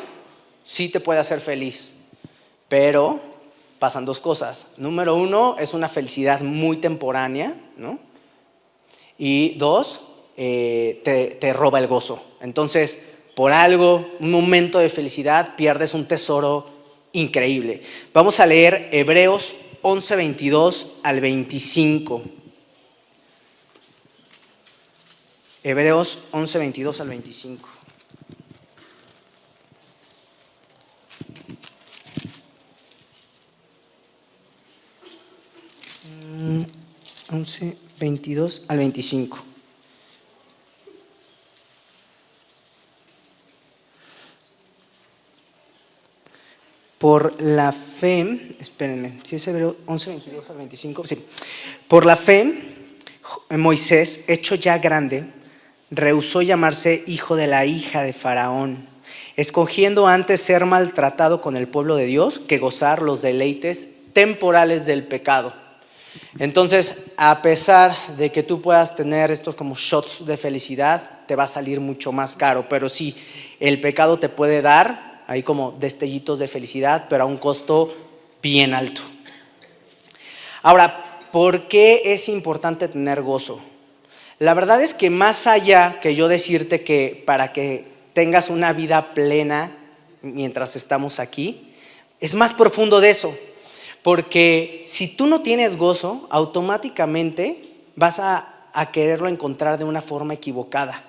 Sí 0.67 0.89
te 0.89 1.00
puede 1.00 1.21
hacer 1.21 1.39
feliz, 1.39 1.93
pero 2.67 3.21
pasan 3.79 4.03
dos 4.03 4.19
cosas. 4.19 4.67
Número 4.75 5.15
uno, 5.15 5.55
es 5.57 5.74
una 5.74 5.88
felicidad 5.88 6.41
muy 6.41 6.77
temporánea, 6.77 7.55
¿no? 7.77 8.00
Y 9.17 9.55
dos, 9.55 10.01
eh, 10.36 11.00
te, 11.05 11.38
te 11.39 11.53
roba 11.53 11.79
el 11.79 11.88
gozo. 11.88 12.21
Entonces, 12.41 13.01
por 13.33 13.53
algo, 13.53 14.12
un 14.19 14.29
momento 14.29 14.77
de 14.79 14.89
felicidad, 14.89 15.55
pierdes 15.55 15.93
un 15.93 16.05
tesoro 16.05 16.69
increíble. 17.13 17.81
Vamos 18.13 18.41
a 18.41 18.45
leer 18.45 18.89
Hebreos 18.91 19.53
11, 19.83 20.15
22 20.17 20.95
al 21.01 21.21
25. 21.21 22.24
Hebreos 25.63 26.19
11, 26.31 26.59
22 26.59 27.00
al 27.00 27.07
25. 27.07 27.76
11, 37.32 37.77
22 38.00 38.65
al 38.67 38.77
25. 38.77 39.38
Por 46.98 47.41
la 47.41 47.72
fe, 47.72 48.56
espérenme, 48.60 49.20
si 49.24 49.36
es 49.36 49.48
Hebreo 49.48 49.77
11, 49.86 50.10
22 50.10 50.50
al 50.50 50.58
25, 50.58 51.06
sí. 51.06 51.25
Por 51.88 52.06
la 52.06 52.15
fe, 52.15 52.75
Moisés, 53.51 54.25
hecho 54.27 54.56
ya 54.56 54.79
grande, 54.79 55.25
rehusó 55.91 56.41
llamarse 56.41 57.03
hijo 57.08 57.36
de 57.36 57.48
la 57.48 57.65
hija 57.65 58.01
de 58.01 58.13
Faraón, 58.13 58.88
escogiendo 59.36 60.08
antes 60.08 60.41
ser 60.41 60.65
maltratado 60.65 61.39
con 61.41 61.56
el 61.56 61.67
pueblo 61.67 61.96
de 61.96 62.08
Dios 62.08 62.39
que 62.39 62.58
gozar 62.58 63.03
los 63.03 63.22
deleites 63.22 63.88
temporales 64.13 64.88
del 64.88 65.06
pecado 65.06 65.66
entonces, 66.39 67.05
a 67.17 67.41
pesar 67.41 67.95
de 68.17 68.31
que 68.31 68.43
tú 68.43 68.62
puedas 68.62 68.95
tener 68.95 69.31
estos 69.31 69.55
como 69.55 69.75
shots 69.75 70.25
de 70.25 70.38
felicidad, 70.38 71.25
te 71.25 71.36
va 71.36 71.43
a 71.43 71.47
salir 71.47 71.79
mucho 71.79 72.12
más 72.12 72.36
caro. 72.36 72.67
Pero 72.69 72.89
sí, 72.89 73.15
el 73.59 73.81
pecado 73.81 74.19
te 74.19 74.29
puede 74.29 74.62
dar 74.62 75.24
ahí 75.27 75.43
como 75.43 75.71
destellitos 75.79 76.39
de 76.39 76.47
felicidad, 76.47 77.05
pero 77.09 77.24
a 77.24 77.27
un 77.27 77.38
costo 77.38 77.95
bien 78.41 78.74
alto. 78.74 79.01
Ahora, 80.62 81.19
¿por 81.31 81.67
qué 81.67 82.01
es 82.05 82.29
importante 82.29 82.88
tener 82.88 83.21
gozo? 83.21 83.59
La 84.39 84.53
verdad 84.53 84.81
es 84.81 84.93
que 84.93 85.09
más 85.09 85.47
allá 85.47 86.00
que 86.00 86.15
yo 86.15 86.27
decirte 86.27 86.83
que 86.83 87.24
para 87.25 87.51
que 87.53 87.86
tengas 88.13 88.50
una 88.50 88.74
vida 88.74 89.13
plena 89.13 89.75
mientras 90.21 90.75
estamos 90.75 91.19
aquí, 91.19 91.74
es 92.19 92.36
más 92.36 92.53
profundo 92.53 93.00
de 93.00 93.09
eso. 93.09 93.38
Porque 94.08 94.86
si 94.88 95.10
tú 95.10 95.28
no 95.28 95.42
tienes 95.42 95.76
gozo, 95.76 96.28
automáticamente 96.30 97.84
vas 97.98 98.20
a, 98.20 98.54
quererlo 98.94 99.28
encontrar 99.28 99.78
de 99.78 99.84
una 99.84 100.02
forma 100.02 100.34
equivocada. 100.34 101.04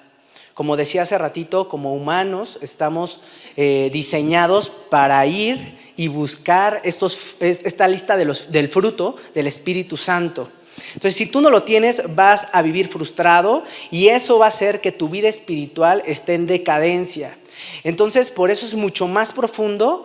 Como 0.52 0.76
decía 0.76 1.02
hace 1.02 1.16
ratito, 1.16 1.68
como 1.68 1.94
humanos 1.94 2.58
estamos 2.60 3.20
eh, 3.56 3.88
diseñados 3.92 4.72
para 4.90 5.24
ir 5.26 5.76
y 5.96 6.08
buscar 6.08 6.80
esta 6.82 7.86
lista 7.86 8.16
del 8.16 8.68
fruto 8.68 9.14
del 9.32 9.46
Espíritu 9.46 9.96
Santo. 9.96 10.50
Entonces, 10.88 11.14
si 11.14 11.26
tú 11.26 11.40
no 11.40 11.50
lo 11.50 11.62
tienes, 11.62 12.02
vas 12.16 12.48
a 12.50 12.62
vivir 12.62 12.88
frustrado 12.88 13.62
y 13.92 14.08
eso 14.08 14.40
va 14.40 14.46
a 14.46 14.48
hacer 14.48 14.80
que 14.80 14.90
tu 14.90 15.08
vida 15.08 15.28
espiritual 15.28 16.02
esté 16.04 16.34
en 16.34 16.48
decadencia. 16.48 17.38
Entonces, 17.84 18.28
por 18.28 18.50
eso 18.50 18.66
es 18.66 18.74
mucho 18.74 19.06
más 19.06 19.32
profundo 19.32 20.04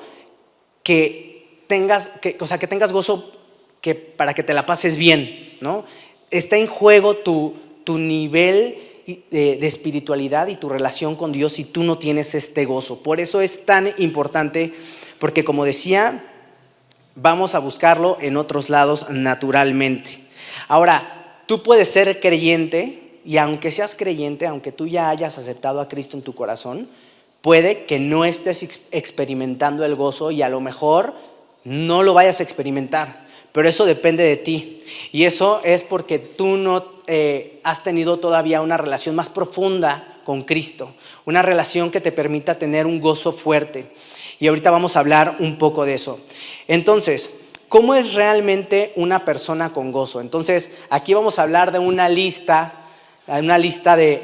que 0.83 1.32
tengas, 1.73 2.11
o 2.39 2.45
sea, 2.45 2.59
que 2.59 2.67
tengas 2.67 2.93
gozo 2.93 3.31
que, 3.81 3.95
para 3.95 4.35
que 4.35 4.43
te 4.43 4.53
la 4.53 4.67
pases 4.67 4.95
bien, 4.95 5.57
¿no? 5.59 5.85
Está 6.29 6.55
en 6.55 6.67
juego 6.67 7.15
tu, 7.15 7.55
tu 7.83 7.97
nivel 7.97 8.77
de, 9.07 9.57
de, 9.57 9.67
espiritualidad 9.67 10.49
y 10.49 10.55
tu 10.55 10.69
relación 10.69 11.15
con 11.15 11.31
Dios 11.31 11.53
si 11.53 11.63
tú 11.63 11.81
no 11.81 11.97
tienes 11.97 12.35
este 12.35 12.65
gozo. 12.65 13.01
Por 13.01 13.19
eso 13.19 13.41
es 13.41 13.65
tan 13.65 13.91
importante, 13.97 14.71
porque 15.17 15.43
como 15.43 15.65
decía, 15.65 16.23
vamos 17.15 17.55
a 17.55 17.59
buscarlo 17.59 18.19
en 18.21 18.37
otros 18.37 18.69
lados 18.69 19.07
naturalmente. 19.09 20.19
Ahora, 20.67 21.41
tú 21.47 21.63
puedes 21.63 21.87
ser 21.87 22.19
creyente 22.19 23.19
y 23.25 23.37
aunque 23.37 23.71
seas 23.71 23.95
creyente, 23.95 24.45
aunque 24.45 24.71
tú 24.71 24.85
ya 24.85 25.09
hayas 25.09 25.39
aceptado 25.39 25.81
a 25.81 25.89
Cristo 25.89 26.17
en 26.17 26.23
tu 26.23 26.35
corazón, 26.35 26.87
puede 27.41 27.85
que 27.85 27.97
no 27.97 28.25
estés 28.25 28.61
experimentando 28.91 29.83
el 29.83 29.95
gozo 29.95 30.29
y 30.29 30.43
a 30.43 30.49
lo 30.49 30.61
mejor 30.61 31.32
no 31.63 32.03
lo 32.03 32.13
vayas 32.13 32.39
a 32.39 32.43
experimentar, 32.43 33.25
pero 33.51 33.67
eso 33.67 33.85
depende 33.85 34.23
de 34.23 34.37
ti. 34.37 34.79
Y 35.11 35.25
eso 35.25 35.61
es 35.63 35.83
porque 35.83 36.19
tú 36.19 36.57
no 36.57 36.93
eh, 37.07 37.59
has 37.63 37.83
tenido 37.83 38.19
todavía 38.19 38.61
una 38.61 38.77
relación 38.77 39.15
más 39.15 39.29
profunda 39.29 40.19
con 40.23 40.43
Cristo, 40.43 40.93
una 41.25 41.41
relación 41.41 41.91
que 41.91 42.01
te 42.01 42.11
permita 42.11 42.57
tener 42.57 42.85
un 42.85 42.99
gozo 42.99 43.31
fuerte. 43.31 43.91
Y 44.39 44.47
ahorita 44.47 44.71
vamos 44.71 44.95
a 44.95 44.99
hablar 44.99 45.37
un 45.39 45.57
poco 45.57 45.85
de 45.85 45.95
eso. 45.95 46.19
Entonces, 46.67 47.29
¿cómo 47.69 47.95
es 47.95 48.13
realmente 48.13 48.91
una 48.95 49.25
persona 49.25 49.71
con 49.71 49.91
gozo? 49.91 50.21
Entonces, 50.21 50.71
aquí 50.89 51.13
vamos 51.13 51.39
a 51.39 51.43
hablar 51.43 51.71
de 51.71 51.79
una 51.79 52.09
lista, 52.09 52.83
una 53.27 53.57
lista 53.57 53.95
de, 53.95 54.21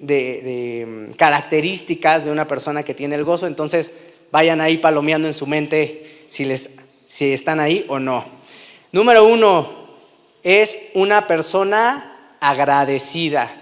de 0.00 1.12
características 1.16 2.24
de 2.24 2.30
una 2.30 2.48
persona 2.48 2.82
que 2.82 2.94
tiene 2.94 3.14
el 3.16 3.24
gozo. 3.24 3.46
Entonces, 3.46 3.92
vayan 4.30 4.60
ahí 4.60 4.78
palomeando 4.78 5.28
en 5.28 5.34
su 5.34 5.46
mente 5.46 6.24
si, 6.28 6.44
les, 6.44 6.70
si 7.08 7.32
están 7.32 7.60
ahí 7.60 7.84
o 7.88 7.98
no. 7.98 8.24
Número 8.92 9.24
uno, 9.24 9.88
es 10.42 10.78
una 10.94 11.26
persona 11.26 12.36
agradecida. 12.40 13.56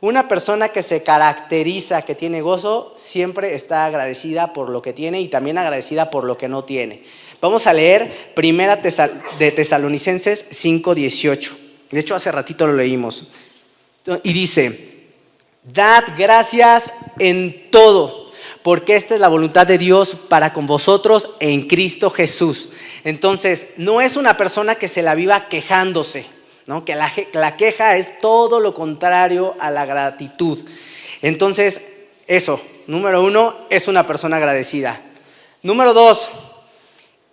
Una 0.00 0.26
persona 0.26 0.70
que 0.70 0.82
se 0.82 1.04
caracteriza, 1.04 2.02
que 2.02 2.16
tiene 2.16 2.40
gozo, 2.40 2.92
siempre 2.96 3.54
está 3.54 3.86
agradecida 3.86 4.52
por 4.52 4.68
lo 4.68 4.82
que 4.82 4.92
tiene 4.92 5.20
y 5.20 5.28
también 5.28 5.58
agradecida 5.58 6.10
por 6.10 6.24
lo 6.24 6.36
que 6.36 6.48
no 6.48 6.64
tiene. 6.64 7.04
Vamos 7.40 7.66
a 7.68 7.72
leer 7.72 8.32
Primera 8.34 8.76
de 8.76 9.50
Tesalonicenses 9.52 10.46
5:18. 10.50 11.56
De 11.90 12.00
hecho, 12.00 12.16
hace 12.16 12.32
ratito 12.32 12.66
lo 12.66 12.72
leímos. 12.72 13.28
Y 14.24 14.32
dice, 14.32 15.06
dad 15.62 16.02
gracias 16.16 16.92
en 17.20 17.70
todo 17.70 18.21
porque 18.62 18.96
esta 18.96 19.14
es 19.14 19.20
la 19.20 19.28
voluntad 19.28 19.66
de 19.66 19.78
Dios 19.78 20.16
para 20.28 20.52
con 20.52 20.66
vosotros 20.66 21.30
en 21.40 21.66
Cristo 21.66 22.10
Jesús. 22.10 22.68
Entonces, 23.04 23.68
no 23.76 24.00
es 24.00 24.16
una 24.16 24.36
persona 24.36 24.76
que 24.76 24.88
se 24.88 25.02
la 25.02 25.14
viva 25.14 25.48
quejándose, 25.48 26.26
¿no? 26.66 26.84
que 26.84 26.94
la, 26.94 27.12
la 27.32 27.56
queja 27.56 27.96
es 27.96 28.20
todo 28.20 28.60
lo 28.60 28.74
contrario 28.74 29.56
a 29.58 29.70
la 29.70 29.84
gratitud. 29.84 30.58
Entonces, 31.22 31.80
eso, 32.26 32.60
número 32.86 33.24
uno, 33.24 33.56
es 33.70 33.88
una 33.88 34.06
persona 34.06 34.36
agradecida. 34.36 35.00
Número 35.62 35.92
dos, 35.92 36.30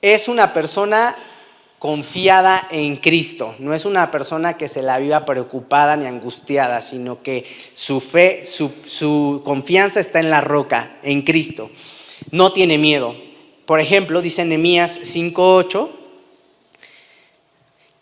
es 0.01 0.27
una 0.27 0.53
persona 0.53 1.15
confiada 1.79 2.67
en 2.71 2.97
Cristo. 2.97 3.55
No 3.57 3.73
es 3.73 3.85
una 3.85 4.11
persona 4.11 4.57
que 4.57 4.67
se 4.67 4.81
la 4.81 4.99
viva 4.99 5.23
preocupada 5.25 5.95
ni 5.95 6.05
angustiada, 6.05 6.81
sino 6.81 7.23
que 7.23 7.45
su 7.73 8.01
fe, 8.01 8.43
su, 8.45 9.41
confianza 9.45 10.01
está 10.01 10.19
en 10.19 10.29
la 10.29 10.41
roca, 10.41 10.97
en 11.01 11.21
Cristo. 11.21 11.71
No 12.31 12.51
tiene 12.51 12.77
miedo. 12.77 13.15
Por 13.65 13.79
ejemplo, 13.79 14.21
dice 14.21 14.43
Nehemías 14.43 14.99
5.8, 15.01 15.89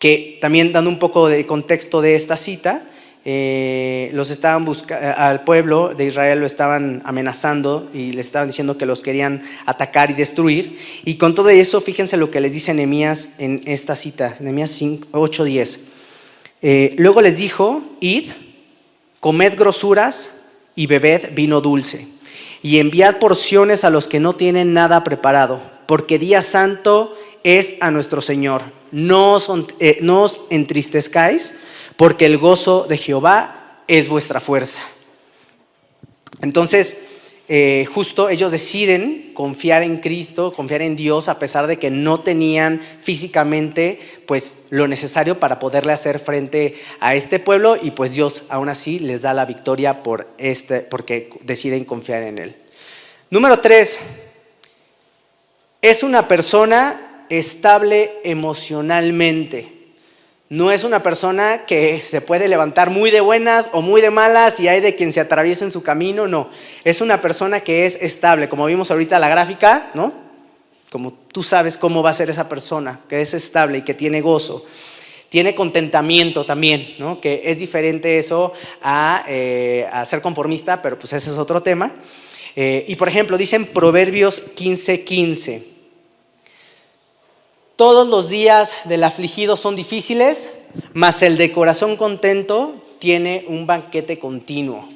que 0.00 0.38
también 0.40 0.72
dando 0.72 0.90
un 0.90 0.98
poco 0.98 1.28
de 1.28 1.46
contexto 1.46 2.00
de 2.00 2.16
esta 2.16 2.36
cita, 2.36 2.84
eh, 3.30 4.08
los 4.14 4.30
estaban 4.30 4.64
buscando, 4.64 5.06
al 5.18 5.44
pueblo 5.44 5.92
de 5.94 6.06
Israel 6.06 6.40
lo 6.40 6.46
estaban 6.46 7.02
amenazando 7.04 7.90
y 7.92 8.12
le 8.12 8.22
estaban 8.22 8.48
diciendo 8.48 8.78
que 8.78 8.86
los 8.86 9.02
querían 9.02 9.42
atacar 9.66 10.10
y 10.10 10.14
destruir. 10.14 10.78
Y 11.04 11.16
con 11.16 11.34
todo 11.34 11.50
eso, 11.50 11.82
fíjense 11.82 12.16
lo 12.16 12.30
que 12.30 12.40
les 12.40 12.54
dice 12.54 12.72
Nehemías 12.72 13.34
en 13.36 13.60
esta 13.66 13.96
cita, 13.96 14.34
Nehemías 14.40 14.80
8:10. 14.80 15.80
Eh, 16.62 16.94
luego 16.96 17.20
les 17.20 17.36
dijo, 17.36 17.82
id, 18.00 18.30
comed 19.20 19.58
grosuras 19.58 20.30
y 20.74 20.86
bebed 20.86 21.34
vino 21.34 21.60
dulce, 21.60 22.08
y 22.62 22.78
enviad 22.78 23.18
porciones 23.18 23.84
a 23.84 23.90
los 23.90 24.08
que 24.08 24.20
no 24.20 24.36
tienen 24.36 24.72
nada 24.72 25.04
preparado, 25.04 25.60
porque 25.84 26.18
día 26.18 26.40
santo 26.40 27.14
es 27.44 27.74
a 27.82 27.90
nuestro 27.90 28.22
Señor. 28.22 28.62
No 28.90 29.34
os, 29.34 29.50
eh, 29.80 29.98
no 30.00 30.22
os 30.22 30.46
entristezcáis 30.48 31.52
porque 31.98 32.26
el 32.26 32.38
gozo 32.38 32.86
de 32.88 32.96
Jehová 32.96 33.82
es 33.88 34.08
vuestra 34.08 34.38
fuerza. 34.38 34.82
Entonces, 36.40 37.02
eh, 37.48 37.88
justo 37.92 38.28
ellos 38.28 38.52
deciden 38.52 39.32
confiar 39.34 39.82
en 39.82 39.98
Cristo, 39.98 40.52
confiar 40.52 40.82
en 40.82 40.94
Dios, 40.94 41.28
a 41.28 41.40
pesar 41.40 41.66
de 41.66 41.76
que 41.80 41.90
no 41.90 42.20
tenían 42.20 42.80
físicamente 43.02 43.98
pues 44.26 44.52
lo 44.70 44.86
necesario 44.86 45.40
para 45.40 45.58
poderle 45.58 45.92
hacer 45.92 46.20
frente 46.20 46.76
a 47.00 47.16
este 47.16 47.40
pueblo 47.40 47.76
y 47.80 47.90
pues 47.90 48.12
Dios 48.12 48.44
aún 48.48 48.68
así 48.68 49.00
les 49.00 49.22
da 49.22 49.34
la 49.34 49.44
victoria 49.44 50.04
por 50.04 50.28
este, 50.38 50.82
porque 50.82 51.30
deciden 51.42 51.84
confiar 51.84 52.22
en 52.22 52.38
Él. 52.38 52.56
Número 53.28 53.58
tres, 53.58 53.98
es 55.82 56.04
una 56.04 56.28
persona 56.28 57.26
estable 57.28 58.20
emocionalmente. 58.22 59.77
No 60.50 60.70
es 60.70 60.82
una 60.82 61.02
persona 61.02 61.66
que 61.66 62.00
se 62.00 62.22
puede 62.22 62.48
levantar 62.48 62.88
muy 62.88 63.10
de 63.10 63.20
buenas 63.20 63.68
o 63.72 63.82
muy 63.82 64.00
de 64.00 64.10
malas 64.10 64.58
y 64.60 64.68
hay 64.68 64.80
de 64.80 64.94
quien 64.94 65.12
se 65.12 65.20
atraviesa 65.20 65.66
en 65.66 65.70
su 65.70 65.82
camino, 65.82 66.26
no. 66.26 66.48
Es 66.84 67.02
una 67.02 67.20
persona 67.20 67.60
que 67.60 67.84
es 67.84 67.96
estable, 68.00 68.48
como 68.48 68.64
vimos 68.64 68.90
ahorita 68.90 69.18
la 69.18 69.28
gráfica, 69.28 69.90
¿no? 69.92 70.10
Como 70.90 71.12
tú 71.12 71.42
sabes 71.42 71.76
cómo 71.76 72.02
va 72.02 72.10
a 72.10 72.14
ser 72.14 72.30
esa 72.30 72.48
persona, 72.48 73.00
que 73.10 73.20
es 73.20 73.34
estable 73.34 73.78
y 73.78 73.82
que 73.82 73.92
tiene 73.92 74.22
gozo. 74.22 74.64
Tiene 75.28 75.54
contentamiento 75.54 76.46
también, 76.46 76.94
¿no? 76.98 77.20
Que 77.20 77.42
es 77.44 77.58
diferente 77.58 78.18
eso 78.18 78.54
a, 78.82 79.26
eh, 79.28 79.86
ser 80.06 80.22
conformista, 80.22 80.80
pero 80.80 80.98
pues 80.98 81.12
ese 81.12 81.28
es 81.28 81.36
otro 81.36 81.62
tema. 81.62 81.92
Eh, 82.56 82.86
y 82.88 82.96
por 82.96 83.08
ejemplo, 83.08 83.36
dicen 83.36 83.66
Proverbios 83.66 84.42
15:15. 84.56 85.04
15, 85.04 85.77
todos 87.78 88.08
los 88.08 88.28
días 88.28 88.72
del 88.86 89.04
afligido 89.04 89.56
son 89.56 89.76
difíciles, 89.76 90.50
mas 90.94 91.22
el 91.22 91.36
de 91.36 91.52
corazón 91.52 91.96
contento 91.96 92.74
tiene 92.98 93.44
un 93.46 93.68
banquete 93.68 94.18
continuo. 94.18 94.88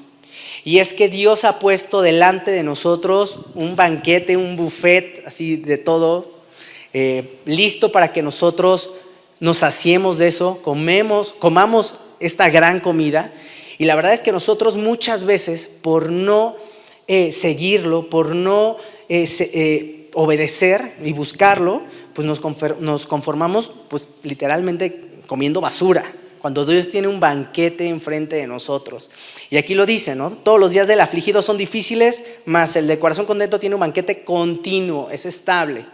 Y 0.64 0.80
es 0.80 0.92
que 0.92 1.08
Dios 1.08 1.44
ha 1.44 1.60
puesto 1.60 2.02
delante 2.02 2.50
de 2.50 2.64
nosotros 2.64 3.38
un 3.54 3.76
banquete, 3.76 4.36
un 4.36 4.56
buffet, 4.56 5.22
así 5.24 5.54
de 5.54 5.78
todo, 5.78 6.32
eh, 6.92 7.38
listo 7.44 7.92
para 7.92 8.12
que 8.12 8.20
nosotros 8.20 8.90
nos 9.38 9.58
saciemos 9.58 10.18
de 10.18 10.26
eso, 10.26 10.58
comemos, 10.64 11.32
comamos 11.38 11.94
esta 12.18 12.50
gran 12.50 12.80
comida. 12.80 13.32
Y 13.78 13.84
la 13.84 13.94
verdad 13.94 14.12
es 14.12 14.22
que 14.22 14.32
nosotros 14.32 14.76
muchas 14.76 15.22
veces, 15.22 15.70
por 15.82 16.10
no 16.10 16.56
eh, 17.06 17.30
seguirlo, 17.30 18.10
por 18.10 18.34
no 18.34 18.76
eh, 19.08 20.01
obedecer 20.14 20.94
y 21.02 21.12
buscarlo, 21.12 21.82
pues 22.12 22.26
nos 22.26 23.06
conformamos 23.06 23.70
pues 23.88 24.06
literalmente 24.22 25.10
comiendo 25.26 25.60
basura, 25.60 26.04
cuando 26.40 26.66
Dios 26.66 26.88
tiene 26.88 27.08
un 27.08 27.20
banquete 27.20 27.88
enfrente 27.88 28.36
de 28.36 28.46
nosotros. 28.46 29.10
Y 29.48 29.56
aquí 29.56 29.74
lo 29.74 29.86
dice, 29.86 30.14
¿no? 30.16 30.30
Todos 30.30 30.58
los 30.58 30.72
días 30.72 30.88
del 30.88 31.00
afligido 31.00 31.40
son 31.40 31.56
difíciles, 31.56 32.22
mas 32.44 32.74
el 32.76 32.88
de 32.88 32.98
corazón 32.98 33.26
contento 33.26 33.60
tiene 33.60 33.76
un 33.76 33.80
banquete 33.80 34.24
continuo, 34.24 35.08
es 35.10 35.24
estable. 35.24 35.86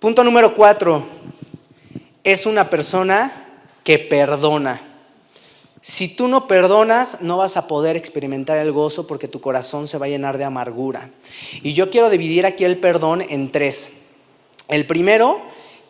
Punto 0.00 0.24
número 0.24 0.54
cuatro, 0.54 1.04
es 2.24 2.44
una 2.44 2.68
persona 2.68 3.46
que 3.84 3.98
perdona. 3.98 4.82
Si 5.88 6.06
tú 6.06 6.28
no 6.28 6.46
perdonas, 6.46 7.22
no 7.22 7.38
vas 7.38 7.56
a 7.56 7.66
poder 7.66 7.96
experimentar 7.96 8.58
el 8.58 8.72
gozo 8.72 9.06
porque 9.06 9.26
tu 9.26 9.40
corazón 9.40 9.88
se 9.88 9.96
va 9.96 10.04
a 10.04 10.10
llenar 10.10 10.36
de 10.36 10.44
amargura. 10.44 11.10
Y 11.62 11.72
yo 11.72 11.88
quiero 11.88 12.10
dividir 12.10 12.44
aquí 12.44 12.64
el 12.64 12.76
perdón 12.76 13.24
en 13.26 13.50
tres. 13.50 13.92
El 14.68 14.86
primero, 14.86 15.40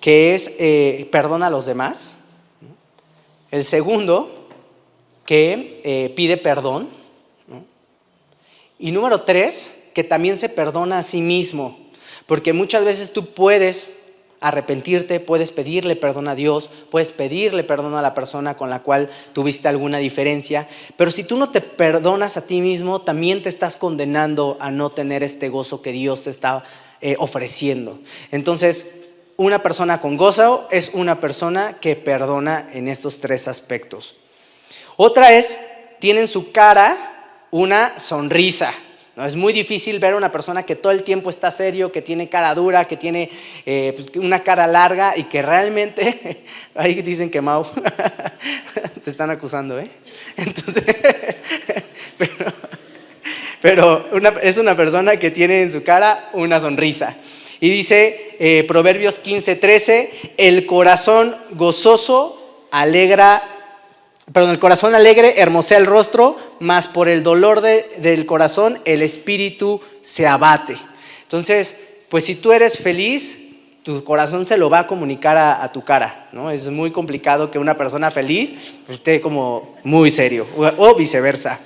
que 0.00 0.36
es 0.36 0.52
eh, 0.60 1.08
perdona 1.10 1.48
a 1.48 1.50
los 1.50 1.66
demás. 1.66 2.14
El 3.50 3.64
segundo, 3.64 4.46
que 5.26 5.82
eh, 5.82 6.12
pide 6.14 6.36
perdón. 6.36 6.88
Y 8.78 8.92
número 8.92 9.22
tres, 9.22 9.74
que 9.94 10.04
también 10.04 10.38
se 10.38 10.48
perdona 10.48 10.98
a 10.98 11.02
sí 11.02 11.20
mismo. 11.20 11.76
Porque 12.26 12.52
muchas 12.52 12.84
veces 12.84 13.12
tú 13.12 13.34
puedes 13.34 13.90
arrepentirte, 14.40 15.20
puedes 15.20 15.50
pedirle 15.50 15.96
perdón 15.96 16.28
a 16.28 16.34
Dios, 16.34 16.70
puedes 16.90 17.12
pedirle 17.12 17.64
perdón 17.64 17.94
a 17.94 18.02
la 18.02 18.14
persona 18.14 18.56
con 18.56 18.70
la 18.70 18.82
cual 18.82 19.10
tuviste 19.32 19.68
alguna 19.68 19.98
diferencia, 19.98 20.68
pero 20.96 21.10
si 21.10 21.24
tú 21.24 21.36
no 21.36 21.50
te 21.50 21.60
perdonas 21.60 22.36
a 22.36 22.46
ti 22.46 22.60
mismo, 22.60 23.00
también 23.00 23.42
te 23.42 23.48
estás 23.48 23.76
condenando 23.76 24.56
a 24.60 24.70
no 24.70 24.90
tener 24.90 25.22
este 25.22 25.48
gozo 25.48 25.82
que 25.82 25.92
Dios 25.92 26.24
te 26.24 26.30
está 26.30 26.64
eh, 27.00 27.16
ofreciendo. 27.18 27.98
Entonces, 28.30 28.86
una 29.36 29.62
persona 29.62 30.00
con 30.00 30.16
gozo 30.16 30.66
es 30.70 30.90
una 30.94 31.20
persona 31.20 31.78
que 31.80 31.94
perdona 31.94 32.68
en 32.72 32.88
estos 32.88 33.20
tres 33.20 33.46
aspectos. 33.46 34.16
Otra 34.96 35.32
es, 35.32 35.60
tiene 36.00 36.22
en 36.22 36.28
su 36.28 36.50
cara 36.50 36.96
una 37.52 37.98
sonrisa. 38.00 38.72
¿No? 39.18 39.26
Es 39.26 39.34
muy 39.34 39.52
difícil 39.52 39.98
ver 39.98 40.14
a 40.14 40.16
una 40.16 40.30
persona 40.30 40.62
que 40.62 40.76
todo 40.76 40.92
el 40.92 41.02
tiempo 41.02 41.28
está 41.28 41.50
serio, 41.50 41.90
que 41.90 42.02
tiene 42.02 42.28
cara 42.28 42.54
dura, 42.54 42.86
que 42.86 42.96
tiene 42.96 43.28
eh, 43.66 43.92
pues, 43.96 44.06
una 44.16 44.44
cara 44.44 44.68
larga 44.68 45.14
y 45.16 45.24
que 45.24 45.42
realmente, 45.42 46.44
ahí 46.76 47.02
dicen 47.02 47.28
que 47.28 47.40
Mau, 47.40 47.66
te 49.04 49.10
están 49.10 49.30
acusando, 49.30 49.78
¿eh? 49.78 49.90
Entonces, 50.36 50.84
pero, 53.60 54.08
es 54.40 54.56
una 54.58 54.76
persona 54.76 55.16
que 55.16 55.32
tiene 55.32 55.62
en 55.62 55.72
su 55.72 55.82
cara 55.82 56.30
una 56.32 56.60
sonrisa. 56.60 57.16
Y 57.60 57.70
dice 57.70 58.36
eh, 58.38 58.64
Proverbios 58.68 59.18
15, 59.18 59.56
13, 59.56 60.10
el 60.36 60.64
corazón 60.64 61.34
gozoso 61.50 62.66
alegra, 62.70 63.42
perdón, 64.32 64.52
el 64.52 64.60
corazón 64.60 64.94
alegre 64.94 65.40
hermosea 65.40 65.78
el 65.78 65.86
rostro, 65.86 66.36
mas 66.60 66.86
por 66.86 67.08
el 67.08 67.22
dolor 67.22 67.60
del 67.60 68.26
corazón 68.26 68.80
el 68.84 69.02
espíritu 69.02 69.80
se 70.02 70.26
abate. 70.26 70.76
Entonces, 71.22 71.76
pues 72.08 72.24
si 72.24 72.34
tú 72.34 72.52
eres 72.52 72.78
feliz, 72.78 73.38
tu 73.82 74.02
corazón 74.04 74.44
se 74.44 74.58
lo 74.58 74.68
va 74.68 74.80
a 74.80 74.86
comunicar 74.86 75.36
a, 75.36 75.70
tu 75.72 75.84
cara, 75.84 76.28
¿no? 76.32 76.50
Es 76.50 76.68
muy 76.68 76.90
complicado 76.90 77.50
que 77.50 77.58
una 77.58 77.76
persona 77.76 78.10
feliz 78.10 78.54
esté 78.88 79.20
como 79.20 79.76
muy 79.84 80.10
serio, 80.10 80.46
o 80.56 80.94
viceversa. 80.94 81.60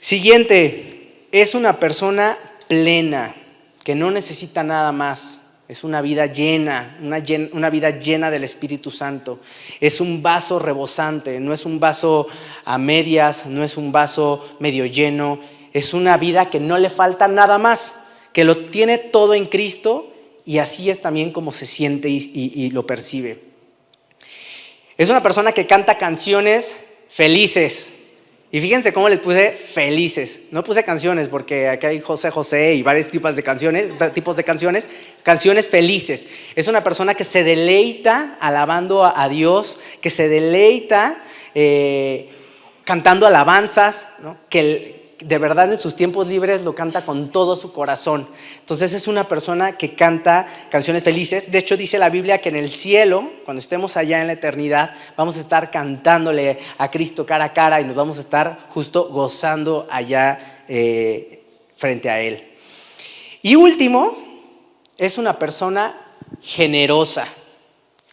Siguiente, 0.00 1.26
es 1.32 1.54
una 1.54 1.78
persona 1.78 2.38
plena, 2.68 3.34
que 3.82 3.94
no 3.94 4.10
necesita 4.10 4.62
nada 4.62 4.92
más. 4.92 5.40
Es 5.68 5.82
una 5.82 6.00
vida 6.00 6.26
llena, 6.26 6.96
una, 7.02 7.70
vida 7.70 7.98
llena 7.98 8.30
del 8.30 8.44
Espíritu 8.44 8.90
Santo. 8.90 9.40
Es 9.80 10.00
un 10.00 10.22
vaso 10.22 10.60
rebosante, 10.60 11.40
no 11.40 11.52
es 11.52 11.64
un 11.64 11.80
vaso 11.80 12.28
a 12.64 12.78
medias, 12.78 13.46
no 13.46 13.64
es 13.64 13.76
un 13.76 13.90
vaso 13.90 14.56
medio 14.60 14.86
lleno. 14.86 15.40
Es 15.72 15.92
una 15.92 16.16
vida 16.16 16.50
que 16.50 16.60
no 16.60 16.78
le 16.78 16.88
falta 16.88 17.26
nada 17.26 17.58
más, 17.58 17.94
que 18.32 18.44
lo 18.44 18.66
tiene 18.66 18.98
todo 18.98 19.34
en 19.34 19.46
Cristo 19.46 20.12
y 20.44 20.58
así 20.58 20.88
es 20.88 21.00
también 21.00 21.32
como 21.32 21.52
se 21.52 21.66
siente 21.66 22.08
y 22.08 22.70
lo 22.70 22.86
percibe. 22.86 23.40
Es 24.96 25.10
una 25.10 25.22
persona 25.22 25.52
que 25.52 25.66
canta 25.66 25.98
canciones 25.98 26.76
felices, 27.08 27.90
y 28.52 28.60
fíjense 28.60 28.92
cómo 28.92 29.08
les 29.08 29.18
puse 29.18 29.52
felices. 29.52 30.40
No 30.50 30.62
puse 30.62 30.84
canciones 30.84 31.28
porque 31.28 31.68
acá 31.68 31.88
hay 31.88 32.00
José 32.00 32.30
José 32.30 32.74
y 32.74 32.82
varios 32.82 33.10
tipos 33.10 33.34
de 33.34 33.42
canciones, 33.42 33.92
tipos 34.14 34.36
de 34.36 34.44
canciones, 34.44 34.88
canciones 35.24 35.66
felices. 35.68 36.26
Es 36.54 36.68
una 36.68 36.84
persona 36.84 37.14
que 37.14 37.24
se 37.24 37.42
deleita 37.42 38.36
alabando 38.40 39.04
a 39.04 39.28
Dios, 39.28 39.78
que 40.00 40.10
se 40.10 40.28
deleita 40.28 41.18
eh, 41.54 42.30
cantando 42.84 43.26
alabanzas, 43.26 44.08
¿no? 44.22 44.38
De 45.18 45.38
verdad 45.38 45.72
en 45.72 45.78
sus 45.78 45.96
tiempos 45.96 46.26
libres 46.26 46.62
lo 46.62 46.74
canta 46.74 47.04
con 47.04 47.30
todo 47.30 47.56
su 47.56 47.72
corazón. 47.72 48.28
Entonces 48.60 48.92
es 48.92 49.08
una 49.08 49.28
persona 49.28 49.78
que 49.78 49.94
canta 49.94 50.46
canciones 50.70 51.02
felices. 51.02 51.50
De 51.50 51.58
hecho 51.58 51.76
dice 51.76 51.98
la 51.98 52.10
Biblia 52.10 52.40
que 52.40 52.50
en 52.50 52.56
el 52.56 52.70
cielo, 52.70 53.30
cuando 53.44 53.60
estemos 53.60 53.96
allá 53.96 54.20
en 54.20 54.26
la 54.26 54.34
eternidad, 54.34 54.94
vamos 55.16 55.36
a 55.36 55.40
estar 55.40 55.70
cantándole 55.70 56.58
a 56.78 56.90
Cristo 56.90 57.24
cara 57.24 57.46
a 57.46 57.52
cara 57.52 57.80
y 57.80 57.84
nos 57.84 57.96
vamos 57.96 58.18
a 58.18 58.20
estar 58.20 58.58
justo 58.70 59.08
gozando 59.08 59.86
allá 59.90 60.64
eh, 60.68 61.42
frente 61.76 62.10
a 62.10 62.20
Él. 62.20 62.44
Y 63.42 63.56
último, 63.56 64.16
es 64.98 65.18
una 65.18 65.38
persona 65.38 65.94
generosa. 66.42 67.26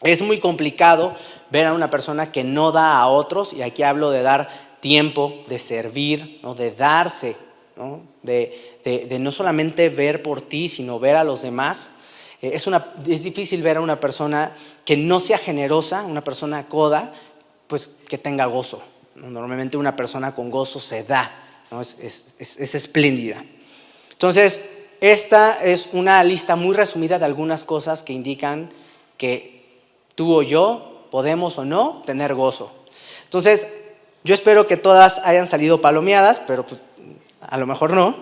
Es 0.01 0.21
muy 0.21 0.39
complicado 0.39 1.15
ver 1.49 1.67
a 1.67 1.73
una 1.73 1.89
persona 1.89 2.31
que 2.31 2.43
no 2.43 2.71
da 2.71 2.97
a 2.97 3.07
otros, 3.07 3.53
y 3.53 3.61
aquí 3.61 3.83
hablo 3.83 4.09
de 4.09 4.21
dar 4.21 4.72
tiempo, 4.83 5.45
de 5.47 5.59
servir, 5.59 6.41
¿no? 6.43 6.55
de 6.55 6.71
darse, 6.71 7.37
¿no? 7.77 8.01
De, 8.21 8.81
de, 8.83 9.17
no 9.17 9.31
solamente 9.31 9.87
ver 9.87 10.21
por 10.21 10.41
ti, 10.41 10.67
sino 10.67 10.99
ver 10.99 11.15
a 11.15 11.23
los 11.23 11.41
demás. 11.41 11.91
Eh, 12.41 12.51
es, 12.53 12.67
una, 12.67 12.93
es 13.07 13.23
difícil 13.23 13.63
ver 13.63 13.77
a 13.77 13.81
una 13.81 14.01
persona 14.01 14.53
que 14.83 14.97
no 14.97 15.21
sea 15.21 15.37
generosa, 15.37 16.03
una 16.03 16.21
persona 16.21 16.67
coda, 16.67 17.13
pues 17.67 17.95
que 18.09 18.17
tenga 18.17 18.45
gozo. 18.45 18.83
Normalmente 19.15 19.77
una 19.77 19.95
persona 19.95 20.35
con 20.35 20.51
gozo 20.51 20.81
se 20.81 21.05
da, 21.05 21.31
¿no? 21.71 21.79
es, 21.79 21.95
es, 22.01 22.59
es 22.59 22.75
espléndida. 22.75 23.41
Entonces, 24.11 24.65
esta 24.99 25.63
es 25.63 25.91
una 25.93 26.21
lista 26.25 26.57
muy 26.57 26.75
resumida 26.75 27.19
de 27.19 27.25
algunas 27.25 27.63
cosas 27.63 28.03
que 28.03 28.11
indican 28.11 28.69
que 29.15 29.63
tú 30.15 30.39
o 30.39 30.41
yo 30.41 31.07
podemos 31.09 31.57
o 31.57 31.63
no 31.63 32.03
tener 32.05 32.33
gozo. 32.33 32.73
Entonces, 33.23 33.65
yo 34.23 34.33
espero 34.33 34.67
que 34.67 34.77
todas 34.77 35.19
hayan 35.19 35.47
salido 35.47 35.81
palomeadas, 35.81 36.39
pero 36.39 36.65
pues, 36.65 36.79
a 37.41 37.57
lo 37.57 37.65
mejor 37.65 37.93
no. 37.93 38.15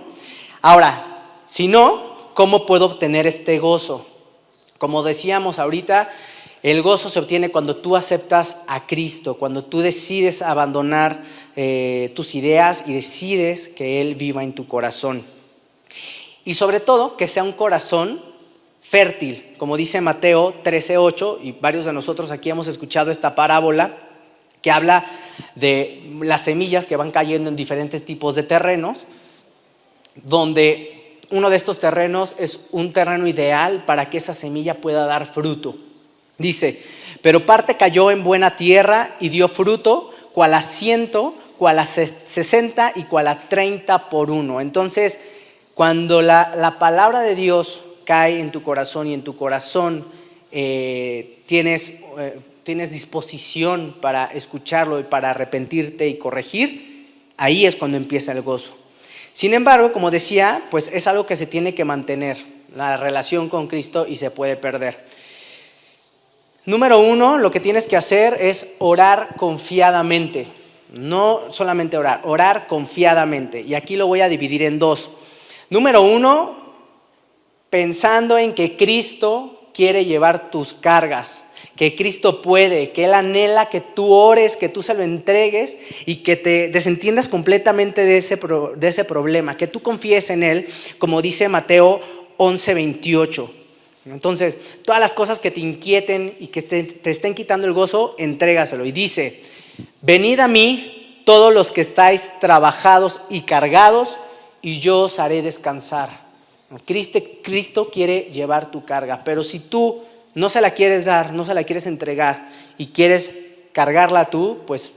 Ahora, 0.62 1.40
si 1.46 1.68
no, 1.68 2.32
¿cómo 2.34 2.66
puedo 2.66 2.86
obtener 2.86 3.28
este 3.28 3.60
gozo? 3.60 4.08
Como 4.80 5.04
decíamos 5.04 5.60
ahorita, 5.60 6.10
el 6.64 6.82
gozo 6.82 7.10
se 7.10 7.20
obtiene 7.20 7.52
cuando 7.52 7.76
tú 7.76 7.96
aceptas 7.96 8.58
a 8.68 8.88
Cristo, 8.88 9.36
cuando 9.36 9.64
tú 9.64 9.82
decides 9.82 10.42
abandonar 10.42 11.24
eh, 11.56 12.12
tus 12.16 12.34
ideas 12.34 12.84
y 12.88 12.94
decides 12.94 13.68
que 13.68 14.02
Él 14.02 14.16
viva 14.16 14.44
en 14.44 14.54
tu 14.54 14.68
corazón. 14.68 15.24
Y 16.46 16.56
sobre 16.56 16.80
todo, 16.80 17.16
que 17.16 17.28
sea 17.28 17.44
un 17.44 17.52
corazón 17.52 18.24
fértil, 18.82 19.54
como 19.58 19.78
dice 19.78 20.02
Mateo 20.02 20.56
13:8, 20.64 21.40
y 21.44 21.52
varios 21.52 21.86
de 21.86 21.94
nosotros 21.94 22.32
aquí 22.32 22.50
hemos 22.50 22.68
escuchado 22.68 23.12
esta 23.12 23.36
parábola 23.36 24.11
que 24.62 24.72
habla 24.72 25.06
de 25.56 26.18
las 26.22 26.44
semillas 26.44 26.86
que 26.86 26.96
van 26.96 27.12
cayendo 27.12 27.50
en 27.50 27.56
diferentes 27.56 28.06
tipos 28.06 28.36
de 28.36 28.44
terrenos, 28.44 29.06
donde 30.16 31.20
uno 31.32 31.50
de 31.50 31.56
estos 31.56 31.80
terrenos 31.80 32.36
es 32.38 32.68
un 32.72 32.94
terreno 32.94 33.28
ideal 33.28 33.84
para 33.86 34.10
que 34.10 34.18
esa 34.18 34.34
semilla 34.34 34.82
pueda 34.82 35.06
dar 35.06 35.26
fruto. 35.26 35.76
Dice, 36.38 36.82
pero 37.22 37.46
parte 37.46 37.78
cayó 37.78 38.12
en 38.12 38.24
buena 38.24 38.56
tierra 38.56 39.16
y 39.20 39.30
dio 39.30 39.48
fruto, 39.48 40.12
cual 40.34 40.54
a 40.54 40.62
ciento, 40.62 41.36
cual 41.58 41.80
a 41.80 41.86
sesenta 41.86 42.92
y 42.96 43.04
cual 43.04 43.28
a 43.28 43.38
treinta 43.38 44.10
por 44.10 44.32
uno. 44.32 44.62
Entonces, 44.62 45.20
cuando 45.74 46.22
la, 46.22 46.78
palabra 46.80 47.22
de 47.22 47.36
Dios 47.36 47.82
cae 48.06 48.40
en 48.40 48.52
tu 48.52 48.64
corazón 48.64 49.08
y 49.08 49.14
en 49.14 49.24
tu 49.24 49.36
corazón 49.36 50.06
eh, 50.52 51.44
tienes 51.46 52.00
eh, 52.18 52.40
tienes 52.64 52.92
disposición 52.92 53.96
para 54.02 54.26
escucharlo 54.26 55.00
y 55.00 55.04
para 55.04 55.32
arrepentirte 55.32 56.08
y 56.08 56.18
corregir, 56.18 57.10
ahí 57.38 57.66
es 57.66 57.76
cuando 57.76 57.98
empieza 57.98 58.32
el 58.32 58.42
gozo. 58.42 58.78
Sin 59.34 59.54
embargo, 59.54 59.94
como 59.94 60.12
decía, 60.12 60.64
pues 60.70 60.90
es 60.94 61.08
algo 61.08 61.26
que 61.26 61.36
se 61.36 61.46
tiene 61.46 61.74
que 61.74 61.86
mantener, 61.86 62.38
la 62.76 62.98
relación 62.98 63.50
con 63.50 63.68
Cristo 63.68 64.06
y 64.08 64.16
se 64.16 64.32
puede 64.32 64.56
perder. 64.56 65.06
Número 66.66 67.00
uno, 67.00 67.38
lo 67.38 67.50
que 67.50 67.60
tienes 67.60 67.88
que 67.88 67.98
hacer 67.98 68.38
es 68.40 68.74
orar 68.80 69.36
confiadamente. 69.36 70.48
No 70.92 71.42
solamente 71.50 71.98
orar, 71.98 72.22
orar 72.24 72.68
confiadamente. 72.68 73.62
Y 73.62 73.74
aquí 73.74 73.96
lo 73.96 74.08
voy 74.08 74.22
a 74.22 74.30
dividir 74.30 74.64
en 74.64 74.78
dos. 74.78 75.10
Número 75.70 76.02
uno, 76.02 76.56
pensando 77.70 78.38
en 78.38 78.54
que 78.54 78.78
Cristo 78.78 79.70
quiere 79.74 80.06
llevar 80.06 80.52
tus 80.52 80.74
cargas 80.74 81.46
que 81.76 81.96
Cristo 81.96 82.42
puede, 82.42 82.92
que 82.92 83.06
Él 83.06 83.14
anhela 83.14 83.70
que 83.70 83.82
tú 83.82 84.12
ores, 84.12 84.58
que 84.58 84.70
tú 84.70 84.84
se 84.84 84.94
lo 84.94 85.04
entregues 85.04 85.78
y 86.06 86.18
que 86.18 86.36
te 86.36 86.70
desentiendas 86.70 87.30
completamente 87.30 88.04
de 88.06 88.18
ese, 88.18 88.40
de 88.76 88.88
ese 88.88 89.06
problema, 89.06 89.58
que 89.58 89.68
tú 89.68 89.82
confíes 89.82 90.30
en 90.30 90.44
Él, 90.44 90.68
como 90.98 91.22
dice 91.22 91.50
Mateo 91.50 92.00
11, 92.38 92.74
28. 92.74 93.54
Entonces, 94.06 94.58
todas 94.84 95.00
las 95.00 95.14
cosas 95.14 95.40
que 95.40 95.52
te 95.52 95.60
inquieten 95.60 96.36
y 96.40 96.48
que 96.48 96.62
te, 96.62 96.84
te 96.84 97.12
estén 97.12 97.36
quitando 97.36 97.68
el 97.68 97.74
gozo, 97.74 98.16
entrégaselo. 98.18 98.86
Y 98.86 98.92
dice, 98.92 99.42
venid 100.02 100.40
a 100.40 100.48
mí 100.48 101.22
todos 101.26 101.54
los 101.54 101.72
que 101.72 101.82
estáis 101.82 102.30
trabajados 102.40 103.22
y 103.30 103.42
cargados, 103.42 104.18
y 104.62 104.80
yo 104.80 105.02
os 105.02 105.20
haré 105.20 105.42
descansar. 105.42 106.22
Cristo, 106.86 107.20
Cristo 107.44 107.90
quiere 107.92 108.30
llevar 108.32 108.72
tu 108.72 108.86
carga, 108.86 109.24
pero 109.24 109.44
si 109.44 109.60
tú 109.60 110.04
no 110.36 110.50
se 110.50 110.62
la 110.62 110.72
quieres 110.72 111.06
dar, 111.06 111.34
no 111.34 111.46
se 111.46 111.54
la 111.54 111.64
quieres 111.64 111.86
entregar 111.86 112.50
y 112.78 112.88
quieres 112.88 113.32
cargarla 113.74 114.30
tú, 114.30 114.60
pues 114.66 114.94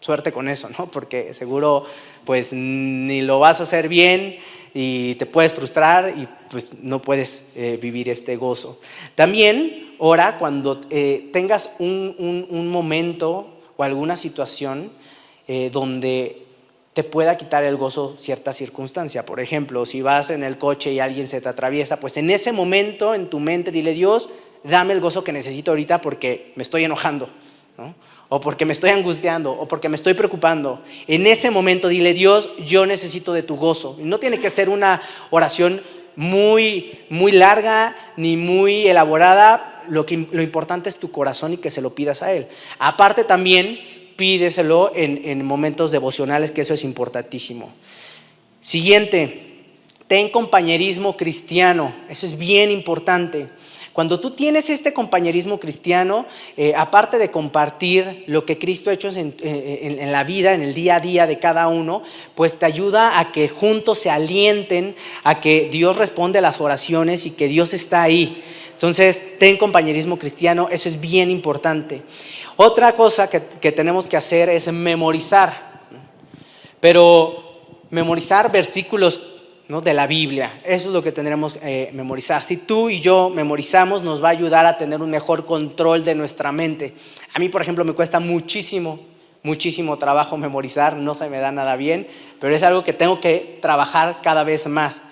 suerte 0.00 0.32
con 0.32 0.48
eso, 0.48 0.68
¿no? 0.78 0.90
Porque 0.90 1.34
seguro 1.34 1.84
pues 2.24 2.52
ni 2.52 3.22
lo 3.22 3.38
vas 3.38 3.60
a 3.60 3.64
hacer 3.64 3.88
bien 3.88 4.38
y 4.74 5.14
te 5.16 5.26
puedes 5.26 5.54
frustrar 5.54 6.14
y 6.16 6.28
pues 6.50 6.74
no 6.80 7.02
puedes 7.02 7.46
eh, 7.54 7.78
vivir 7.80 8.08
este 8.08 8.36
gozo. 8.36 8.78
También 9.14 9.94
ora 9.98 10.38
cuando 10.38 10.80
eh, 10.90 11.28
tengas 11.32 11.70
un, 11.78 12.68
momento 12.68 13.60
o 13.76 13.84
alguna 13.84 14.16
situación 14.16 14.92
eh, 15.48 15.70
donde 15.72 16.46
te 16.94 17.04
pueda 17.04 17.36
quitar 17.36 17.62
el 17.62 17.76
gozo 17.76 18.16
cierta 18.18 18.52
circunstancia. 18.52 19.24
Por 19.24 19.40
ejemplo, 19.40 19.86
si 19.86 20.02
vas 20.02 20.30
en 20.30 20.42
el 20.42 20.58
coche 20.58 20.92
y 20.92 21.00
alguien 21.00 21.28
se 21.28 21.40
te 21.40 21.48
atraviesa, 21.48 22.00
pues 22.00 22.16
en 22.16 22.30
ese 22.30 22.52
momento 22.52 23.14
en 23.14 23.28
tu 23.30 23.38
mente 23.38 23.70
dile, 23.70 23.94
Dios, 23.94 24.28
dame 24.64 24.92
el 24.92 25.00
gozo 25.00 25.22
que 25.22 25.32
necesito 25.32 25.70
ahorita 25.70 26.00
porque 26.00 26.52
me 26.56 26.62
estoy 26.62 26.84
enojando, 26.84 27.30
o 28.28 28.40
porque 28.40 28.64
me 28.64 28.72
estoy 28.72 28.90
angustiando, 28.90 29.52
o 29.52 29.68
porque 29.68 29.88
me 29.88 29.96
estoy 29.96 30.14
preocupando. 30.14 30.82
En 31.06 31.26
ese 31.26 31.50
momento 31.50 31.88
dile, 31.88 32.12
Dios, 32.12 32.50
yo 32.66 32.86
necesito 32.86 33.32
de 33.32 33.42
tu 33.42 33.56
gozo. 33.56 33.96
no 34.00 34.18
tiene 34.18 34.40
que 34.40 34.50
ser 34.50 34.68
una 34.68 35.00
oración 35.30 35.80
muy, 36.16 37.04
muy 37.08 37.32
larga 37.32 37.96
ni 38.16 38.36
muy 38.36 38.88
elaborada. 38.88 39.84
Lo, 39.88 40.06
que, 40.06 40.28
lo 40.30 40.42
importante 40.42 40.88
es 40.88 40.98
tu 40.98 41.10
corazón 41.10 41.54
y 41.54 41.56
que 41.56 41.70
se 41.70 41.80
lo 41.80 41.94
pidas 41.94 42.22
a 42.22 42.32
Él. 42.32 42.46
Aparte 42.78 43.24
también 43.24 43.78
pídeselo 44.20 44.92
en, 44.94 45.42
momentos 45.46 45.92
devocionales, 45.92 46.50
que 46.50 46.60
eso 46.60 46.74
es 46.74 46.84
importantísimo. 46.84 47.70
Siguiente, 48.60 49.62
ten 50.08 50.28
compañerismo 50.28 51.16
cristiano, 51.16 51.94
eso 52.06 52.26
es 52.26 52.36
bien 52.36 52.70
importante. 52.70 53.48
Cuando 53.94 54.20
tú 54.20 54.32
tienes 54.32 54.68
este 54.68 54.92
compañerismo 54.92 55.58
cristiano, 55.58 56.26
eh, 56.58 56.74
aparte 56.76 57.16
de 57.16 57.30
compartir 57.30 58.24
lo 58.26 58.44
que 58.44 58.58
Cristo 58.58 58.90
ha 58.90 58.92
hecho 58.92 59.08
en, 59.08 59.34
en, 59.40 60.12
la 60.12 60.22
vida, 60.24 60.52
en 60.52 60.60
el 60.60 60.74
día 60.74 60.96
a 60.96 61.00
día 61.00 61.26
de 61.26 61.38
cada 61.38 61.68
uno, 61.68 62.02
pues 62.34 62.58
te 62.58 62.66
ayuda 62.66 63.20
a 63.20 63.32
que 63.32 63.48
juntos 63.48 64.00
se 64.00 64.10
alienten, 64.10 64.96
a 65.24 65.40
que 65.40 65.70
Dios 65.72 65.96
responde 65.96 66.40
a 66.40 66.42
las 66.42 66.60
oraciones 66.60 67.24
y 67.24 67.30
que 67.30 67.48
Dios 67.48 67.72
está 67.72 68.02
ahí. 68.02 68.42
Entonces, 68.80 69.38
ten 69.38 69.58
compañerismo 69.58 70.18
cristiano, 70.18 70.68
eso 70.70 70.88
es 70.88 70.98
bien 70.98 71.30
importante. 71.30 72.00
Otra 72.56 72.96
cosa 72.96 73.28
que, 73.28 73.72
tenemos 73.72 74.08
que 74.08 74.16
hacer 74.16 74.48
es 74.48 74.72
memorizar, 74.72 75.82
pero 76.80 77.84
memorizar 77.90 78.50
versículos 78.50 79.20
¿no? 79.68 79.82
de 79.82 79.92
la 79.92 80.06
Biblia. 80.06 80.62
Eso 80.64 80.88
es 80.88 80.94
lo 80.94 81.02
que 81.02 81.12
tendremos 81.12 81.52
que 81.52 81.88
eh, 81.88 81.90
memorizar. 81.92 82.42
Si 82.42 82.56
tú 82.56 82.88
y 82.88 83.00
yo 83.00 83.28
memorizamos, 83.28 84.00
nos 84.00 84.24
va 84.24 84.28
a 84.28 84.30
ayudar 84.30 84.64
a 84.64 84.78
tener 84.78 85.02
un 85.02 85.10
mejor 85.10 85.44
control 85.44 86.02
de 86.02 86.14
nuestra 86.14 86.50
mente. 86.50 86.94
A 87.34 87.38
mí, 87.38 87.50
por 87.50 87.60
ejemplo, 87.60 87.84
me 87.84 87.92
cuesta 87.92 88.18
muchísimo, 88.18 88.98
muchísimo 89.42 89.98
trabajo 89.98 90.38
memorizar, 90.38 90.96
no 90.96 91.14
se 91.14 91.28
me 91.28 91.38
da 91.38 91.52
nada 91.52 91.76
bien, 91.76 92.08
pero 92.40 92.56
es 92.56 92.62
algo 92.62 92.82
que 92.82 92.94
tengo 92.94 93.20
que 93.20 93.58
trabajar 93.60 94.20
cada 94.22 94.42
vez 94.42 94.66
más. 94.68 95.02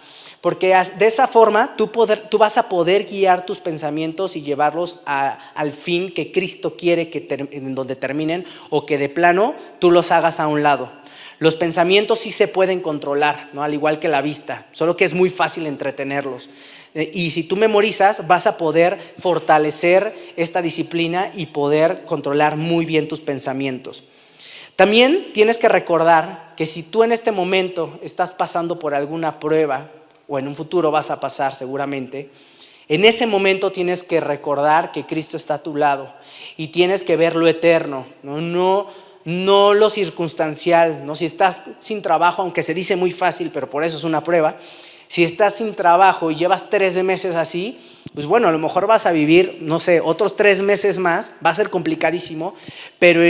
Porque 0.40 0.74
de 0.98 1.07
esa 1.07 1.27
forma 1.27 1.74
tú, 1.77 1.90
vas 2.38 2.59
a 2.59 2.68
poder 2.68 3.05
guiar 3.05 3.44
tus 3.44 3.59
pensamientos 3.59 4.37
y 4.37 4.42
llevarlos 4.42 5.01
al 5.05 5.72
fin 5.72 6.12
que 6.14 6.31
Cristo 6.31 6.77
quiere 6.77 7.11
que 7.11 7.27
donde 7.62 7.96
terminen 7.96 8.44
o 8.70 8.87
que 8.87 8.98
de 8.98 9.09
plano 9.09 9.55
tú 9.81 9.90
los 9.90 10.12
hagas 10.12 10.38
a 10.38 10.46
un 10.46 10.62
lado. 10.62 10.92
Los 11.40 11.55
pensamientos 11.55 12.20
sí 12.20 12.33
se 12.33 12.48
pueden 12.48 12.81
controlar, 12.81 13.51
¿no? 13.53 13.62
al 13.62 13.72
igual 13.72 14.01
que 14.01 14.09
la 14.09 14.22
vista, 14.22 14.66
solo 14.72 14.96
que 14.96 15.05
es 15.05 15.14
muy 15.14 15.31
fácil 15.31 15.66
entretenerlos. 15.66 16.51
Eh, 16.94 17.11
y 17.14 17.31
si 17.31 17.44
tú 17.44 17.57
memorizas, 17.57 18.27
vas 18.27 18.48
a 18.48 18.57
poder 18.57 18.98
fortalecer 19.20 20.14
esta 20.37 20.62
disciplina 20.62 21.31
y 21.35 21.46
poder 21.46 22.05
controlar 22.07 22.57
muy 22.57 22.85
bien 22.87 23.07
tus 23.07 23.20
pensamientos. 23.20 24.03
También 24.74 25.33
tienes 25.33 25.59
que 25.59 25.68
recordar 25.68 26.55
que 26.57 26.66
si 26.66 26.83
tú 26.83 27.05
en 27.05 27.12
este 27.12 27.31
momento 27.31 27.98
estás 28.03 28.33
pasando 28.33 28.81
por 28.81 28.94
alguna 28.94 29.38
prueba, 29.38 29.90
o 30.29 30.38
en 30.38 30.47
un 30.47 30.55
futuro 30.55 30.93
vas 30.93 31.11
a 31.11 31.19
pasar 31.19 31.55
seguramente, 31.55 32.31
en 32.87 33.05
ese 33.05 33.27
momento 33.27 33.73
tienes 33.73 34.05
que 34.05 34.21
recordar 34.21 34.93
que 34.93 35.05
Cristo 35.05 35.37
está 35.37 35.55
a 35.55 35.62
tu 35.62 35.77
lado 35.77 36.14
y 36.57 36.69
tienes 36.69 37.03
que 37.03 37.17
ver 37.17 37.35
lo 37.35 37.47
eterno, 37.49 38.07
no, 38.23 38.41
no, 38.41 38.87
no 39.25 39.75
lo 39.75 39.91
circunstancial, 39.91 41.05
no 41.05 41.14
si 41.14 41.27
estás 41.27 41.61
sin 41.81 42.01
trabajo, 42.01 42.43
aunque 42.43 42.62
se 42.62 42.73
dice 42.73 42.97
muy 42.97 43.11
fácil, 43.11 43.51
pero 43.53 43.69
por 43.69 43.85
eso 43.85 43.97
es 43.97 44.05
una 44.05 44.23
prueba. 44.23 44.57
Si 45.07 45.25
estás 45.25 45.57
sin 45.57 45.75
trabajo 45.75 46.31
y 46.31 46.37
llevas 46.37 46.71
tres 46.71 47.03
meses 47.03 47.35
así, 47.35 47.79
pues 48.14 48.27
bueno, 48.27 48.49
a 48.49 48.53
lo 48.53 48.59
mejor 48.59 48.87
vas 48.87 49.05
a 49.05 49.12
vivir, 49.12 49.59
no 49.61 49.81
sé, 49.81 50.01
otros 50.01 50.37
tres 50.37 50.62
meses 50.62 50.97
más, 50.97 51.35
va 51.45 51.51
a 51.51 51.55
ser 51.55 51.69
complicadísimo, 51.69 52.55
pero, 52.99 53.21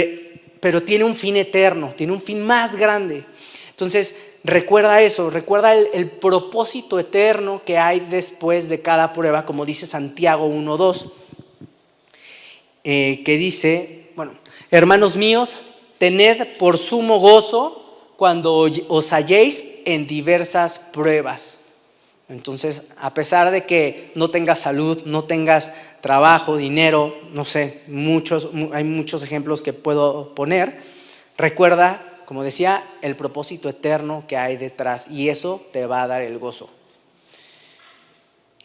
pero 0.61 0.83
tiene 0.83 1.05
un 1.05 1.17
fin 1.17 1.37
eterno, 1.37 1.95
tiene 1.97 2.13
un 2.13 2.21
fin 2.21 2.47
más 2.47 2.77
grande. 2.77 3.25
Entonces, 3.71 4.15
recuerda 4.49 5.03
eso, 5.03 5.31
recuerda 5.31 5.75
el, 5.75 6.11
propósito 6.11 6.99
eterno 6.99 7.63
que 7.65 7.79
hay 7.79 8.01
después 8.01 8.69
de 8.69 8.81
cada 8.81 9.13
prueba, 9.13 9.45
como 9.45 9.65
dice 9.65 9.87
Santiago 9.87 10.49
1.2, 10.49 11.13
eh, 12.85 13.23
que 13.25 13.37
dice, 13.37 14.11
bueno, 14.17 14.33
hermanos 14.71 15.17
míos, 15.17 15.57
tened 15.99 16.57
por 16.59 16.79
sumo 16.79 17.19
gozo 17.19 18.13
cuando 18.17 18.69
os 18.89 19.13
halléis 19.13 19.63
en 19.85 20.07
diversas 20.07 20.79
pruebas. 20.79 21.59
Entonces, 22.29 22.83
a 22.99 23.15
pesar 23.15 23.51
de 23.51 23.65
que 23.65 24.13
no 24.15 24.29
tengas 24.29 24.59
salud, 24.59 25.03
no 25.07 25.25
tengas 25.25 25.73
trabajo, 26.01 26.57
dinero, 26.57 27.15
no 27.33 27.45
sé, 27.45 27.83
muchos, 27.87 28.49
hay 28.73 28.85
muchos 28.85 29.23
ejemplos 29.23 29.63
que 29.63 29.73
puedo 29.73 30.35
poner, 30.35 30.79
recuerda 31.37 32.08
como 32.29 32.43
decía, 32.43 32.85
el 33.01 33.17
propósito 33.17 33.71
eterno 33.71 34.25
que 34.29 34.37
hay 34.37 34.59
detrás 34.59 35.09
y 35.11 35.31
eso 35.31 35.62
te 35.73 35.87
va 35.87 36.03
a 36.03 36.07
dar 36.07 36.21
el 36.21 36.38
gozo. 36.38 36.69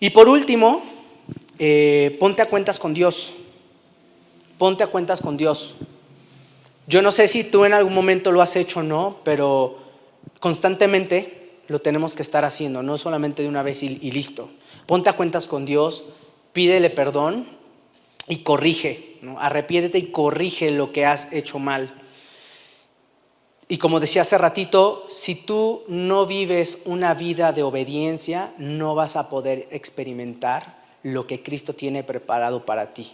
Y 0.01 0.09
por 0.09 0.27
último, 0.27 0.83
eh, 1.59 2.17
ponte 2.19 2.41
a 2.41 2.49
cuentas 2.49 2.77
con 2.77 2.93
Dios. 2.93 3.33
Ponte 4.57 4.83
a 4.83 4.87
cuentas 4.87 5.21
con 5.21 5.37
Dios. 5.37 5.75
Yo 6.87 7.01
no 7.01 7.13
sé 7.13 7.29
si 7.29 7.45
tú 7.45 7.63
en 7.63 7.71
algún 7.71 7.93
momento 7.93 8.33
lo 8.33 8.41
has 8.41 8.57
hecho 8.57 8.81
o 8.81 8.83
no, 8.83 9.19
pero 9.23 9.77
constantemente 10.41 11.61
lo 11.69 11.79
tenemos 11.79 12.15
que 12.15 12.21
estar 12.21 12.43
haciendo, 12.43 12.83
no 12.83 12.97
solamente 12.97 13.43
de 13.43 13.47
una 13.47 13.63
vez 13.63 13.81
y, 13.81 14.11
listo. 14.11 14.49
Ponte 14.85 15.09
a 15.09 15.15
cuentas 15.15 15.47
con 15.47 15.63
Dios, 15.63 16.03
pídele 16.51 16.89
perdón 16.89 17.47
y 18.27 18.39
corrige, 18.39 19.19
¿no? 19.21 19.39
arrepiéntete 19.39 19.99
y 19.99 20.11
corrige 20.11 20.69
lo 20.69 20.91
que 20.91 21.05
has 21.05 21.31
hecho 21.31 21.59
mal. 21.59 22.02
Y 23.67 23.77
como 23.77 23.99
decía 23.99 24.23
hace 24.23 24.37
ratito, 24.37 25.07
si 25.09 25.35
tú 25.35 25.83
no 25.87 26.25
vives 26.25 26.79
una 26.85 27.13
vida 27.13 27.53
de 27.53 27.63
obediencia, 27.63 28.53
no 28.57 28.95
vas 28.95 29.15
a 29.15 29.29
poder 29.29 29.67
experimentar 29.71 30.83
lo 31.01 31.27
que 31.27 31.41
Cristo 31.41 31.73
tiene 31.73 32.03
preparado 32.03 32.65
para 32.65 32.93
ti. 32.93 33.11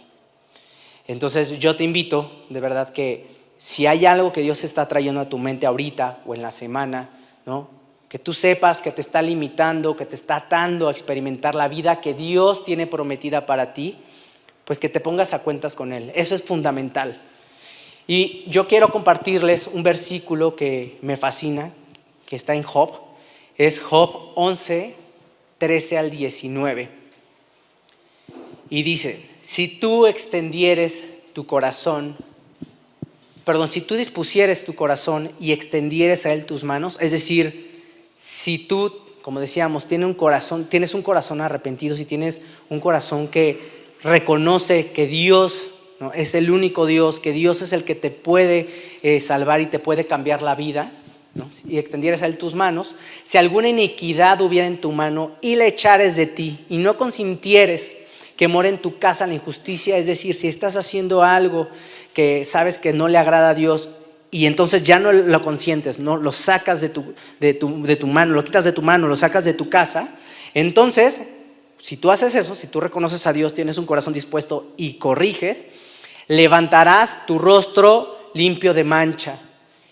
Entonces 1.06 1.58
yo 1.58 1.76
te 1.76 1.84
invito, 1.84 2.30
de 2.50 2.60
verdad, 2.60 2.90
que 2.90 3.28
si 3.56 3.86
hay 3.86 4.06
algo 4.06 4.32
que 4.32 4.42
Dios 4.42 4.64
está 4.64 4.86
trayendo 4.88 5.20
a 5.20 5.28
tu 5.28 5.38
mente 5.38 5.66
ahorita 5.66 6.20
o 6.26 6.34
en 6.34 6.42
la 6.42 6.52
semana, 6.52 7.10
¿no? 7.46 7.80
que 8.10 8.18
tú 8.18 8.34
sepas 8.34 8.80
que 8.80 8.90
te 8.90 9.00
está 9.00 9.22
limitando, 9.22 9.96
que 9.96 10.04
te 10.04 10.16
está 10.16 10.34
atando 10.34 10.88
a 10.88 10.90
experimentar 10.90 11.54
la 11.54 11.68
vida 11.68 12.00
que 12.00 12.12
Dios 12.12 12.64
tiene 12.64 12.88
prometida 12.88 13.46
para 13.46 13.72
ti, 13.72 13.98
pues 14.64 14.80
que 14.80 14.88
te 14.88 14.98
pongas 14.98 15.32
a 15.32 15.44
cuentas 15.44 15.76
con 15.76 15.92
Él. 15.92 16.10
Eso 16.16 16.34
es 16.34 16.42
fundamental. 16.42 17.22
Y 18.10 18.42
yo 18.48 18.66
quiero 18.66 18.88
compartirles 18.88 19.68
un 19.68 19.84
versículo 19.84 20.56
que 20.56 20.98
me 21.00 21.16
fascina, 21.16 21.72
que 22.26 22.34
está 22.34 22.56
en 22.56 22.64
Job. 22.64 22.90
Es 23.56 23.80
Job 23.80 24.32
11, 24.34 24.96
13 25.58 25.96
al 25.96 26.10
19. 26.10 26.88
Y 28.68 28.82
dice, 28.82 29.24
si 29.42 29.68
tú 29.68 30.08
extendieres 30.08 31.04
tu 31.34 31.46
corazón, 31.46 32.16
perdón, 33.44 33.68
si 33.68 33.80
tú 33.80 33.94
dispusieres 33.94 34.64
tu 34.64 34.74
corazón 34.74 35.30
y 35.38 35.52
extendieres 35.52 36.26
a 36.26 36.32
él 36.32 36.46
tus 36.46 36.64
manos, 36.64 36.98
es 37.00 37.12
decir, 37.12 37.80
si 38.18 38.58
tú, 38.58 38.92
como 39.22 39.38
decíamos, 39.38 39.86
tienes 39.86 40.08
un 40.08 40.14
corazón, 40.14 40.64
tienes 40.64 40.94
un 40.94 41.02
corazón 41.02 41.40
arrepentido, 41.40 41.96
si 41.96 42.06
tienes 42.06 42.40
un 42.70 42.80
corazón 42.80 43.28
que 43.28 43.86
reconoce 44.02 44.90
que 44.90 45.06
Dios 45.06 45.68
es 46.14 46.34
el 46.34 46.50
único 46.50 46.86
Dios, 46.86 47.20
que 47.20 47.32
Dios 47.32 47.62
es 47.62 47.72
el 47.72 47.84
que 47.84 47.94
te 47.94 48.10
puede 48.10 48.68
eh, 49.02 49.20
salvar 49.20 49.60
y 49.60 49.66
te 49.66 49.78
puede 49.78 50.06
cambiar 50.06 50.42
la 50.42 50.54
vida. 50.54 50.92
Y 51.68 51.78
extendieras 51.78 52.22
a 52.22 52.26
él 52.26 52.38
tus 52.38 52.54
manos. 52.54 52.94
Si 53.22 53.38
alguna 53.38 53.68
iniquidad 53.68 54.40
hubiera 54.40 54.66
en 54.66 54.80
tu 54.80 54.90
mano 54.90 55.36
y 55.40 55.54
la 55.54 55.66
echares 55.66 56.16
de 56.16 56.26
ti 56.26 56.58
y 56.68 56.78
no 56.78 56.96
consintieres 56.96 57.94
que 58.36 58.48
more 58.48 58.68
en 58.68 58.82
tu 58.82 58.98
casa 58.98 59.26
la 59.26 59.34
injusticia, 59.34 59.96
es 59.96 60.06
decir, 60.06 60.34
si 60.34 60.48
estás 60.48 60.76
haciendo 60.76 61.22
algo 61.22 61.68
que 62.14 62.44
sabes 62.44 62.78
que 62.78 62.92
no 62.92 63.06
le 63.06 63.18
agrada 63.18 63.50
a 63.50 63.54
Dios 63.54 63.90
y 64.32 64.46
entonces 64.46 64.82
ya 64.82 64.98
no 64.98 65.12
lo 65.12 65.42
consientes, 65.42 66.00
¿no? 66.00 66.16
lo 66.16 66.32
sacas 66.32 66.80
de 66.80 66.88
tu, 66.88 67.14
de 67.38 67.54
tu 67.54 68.06
mano, 68.06 68.34
lo 68.34 68.44
quitas 68.44 68.64
de 68.64 68.72
tu 68.72 68.82
mano, 68.82 69.06
lo 69.06 69.16
sacas 69.16 69.44
de 69.44 69.54
tu 69.54 69.68
casa, 69.68 70.08
entonces, 70.54 71.20
si 71.78 71.96
tú 71.96 72.10
haces 72.10 72.34
eso, 72.34 72.54
si 72.54 72.66
tú 72.66 72.80
reconoces 72.80 73.26
a 73.26 73.32
Dios, 73.32 73.54
tienes 73.54 73.78
un 73.78 73.86
corazón 73.86 74.12
dispuesto 74.12 74.72
y 74.76 74.94
corriges, 74.94 75.64
levantarás 76.30 77.26
tu 77.26 77.40
rostro 77.40 78.30
limpio 78.34 78.72
de 78.72 78.84
mancha 78.84 79.36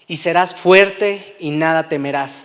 y 0.06 0.18
serás 0.18 0.54
fuerte 0.54 1.34
y 1.40 1.50
nada 1.50 1.88
temerás. 1.88 2.44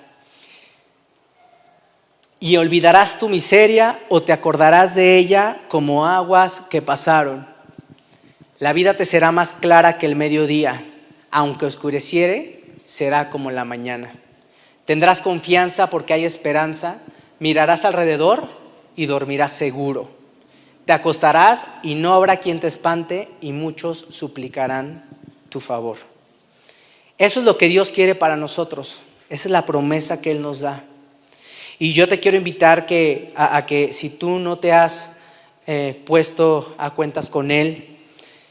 Y 2.39 2.57
olvidarás 2.57 3.19
tu 3.19 3.29
miseria 3.29 3.99
o 4.09 4.23
te 4.23 4.33
acordarás 4.33 4.95
de 4.95 5.19
ella 5.19 5.59
como 5.67 6.07
aguas 6.07 6.63
que 6.71 6.81
pasaron. 6.81 7.47
La 8.57 8.73
vida 8.73 8.95
te 8.95 9.05
será 9.05 9.31
más 9.31 9.53
clara 9.53 9.99
que 9.99 10.07
el 10.07 10.15
mediodía, 10.15 10.83
aunque 11.29 11.67
oscureciere, 11.67 12.63
será 12.85 13.29
como 13.29 13.51
la 13.51 13.63
mañana. 13.63 14.15
Tendrás 14.85 15.21
confianza 15.21 15.91
porque 15.91 16.13
hay 16.13 16.25
esperanza, 16.25 16.97
mirarás 17.37 17.85
alrededor 17.85 18.47
y 18.95 19.05
dormirás 19.05 19.51
seguro 19.51 20.22
te 20.85 20.93
acostarás 20.93 21.67
y 21.81 21.95
no 21.95 22.13
habrá 22.13 22.37
quien 22.37 22.59
te 22.59 22.67
espante 22.67 23.29
y 23.41 23.51
muchos 23.51 24.05
suplicarán 24.11 25.05
tu 25.49 25.59
favor. 25.59 25.97
Eso 27.17 27.39
es 27.39 27.45
lo 27.45 27.57
que 27.57 27.67
Dios 27.67 27.91
quiere 27.91 28.15
para 28.15 28.35
nosotros. 28.35 29.01
Esa 29.29 29.47
es 29.47 29.51
la 29.51 29.65
promesa 29.65 30.21
que 30.21 30.31
Él 30.31 30.41
nos 30.41 30.61
da. 30.61 30.83
Y 31.79 31.93
yo 31.93 32.07
te 32.07 32.19
quiero 32.19 32.37
invitar 32.37 32.85
que, 32.85 33.31
a, 33.35 33.65
que 33.65 33.93
si 33.93 34.09
tú 34.09 34.39
no 34.39 34.59
te 34.59 34.71
has 34.71 35.11
eh, 35.67 36.01
puesto 36.05 36.75
a 36.77 36.91
cuentas 36.91 37.29
con 37.29 37.51
Él, 37.51 37.97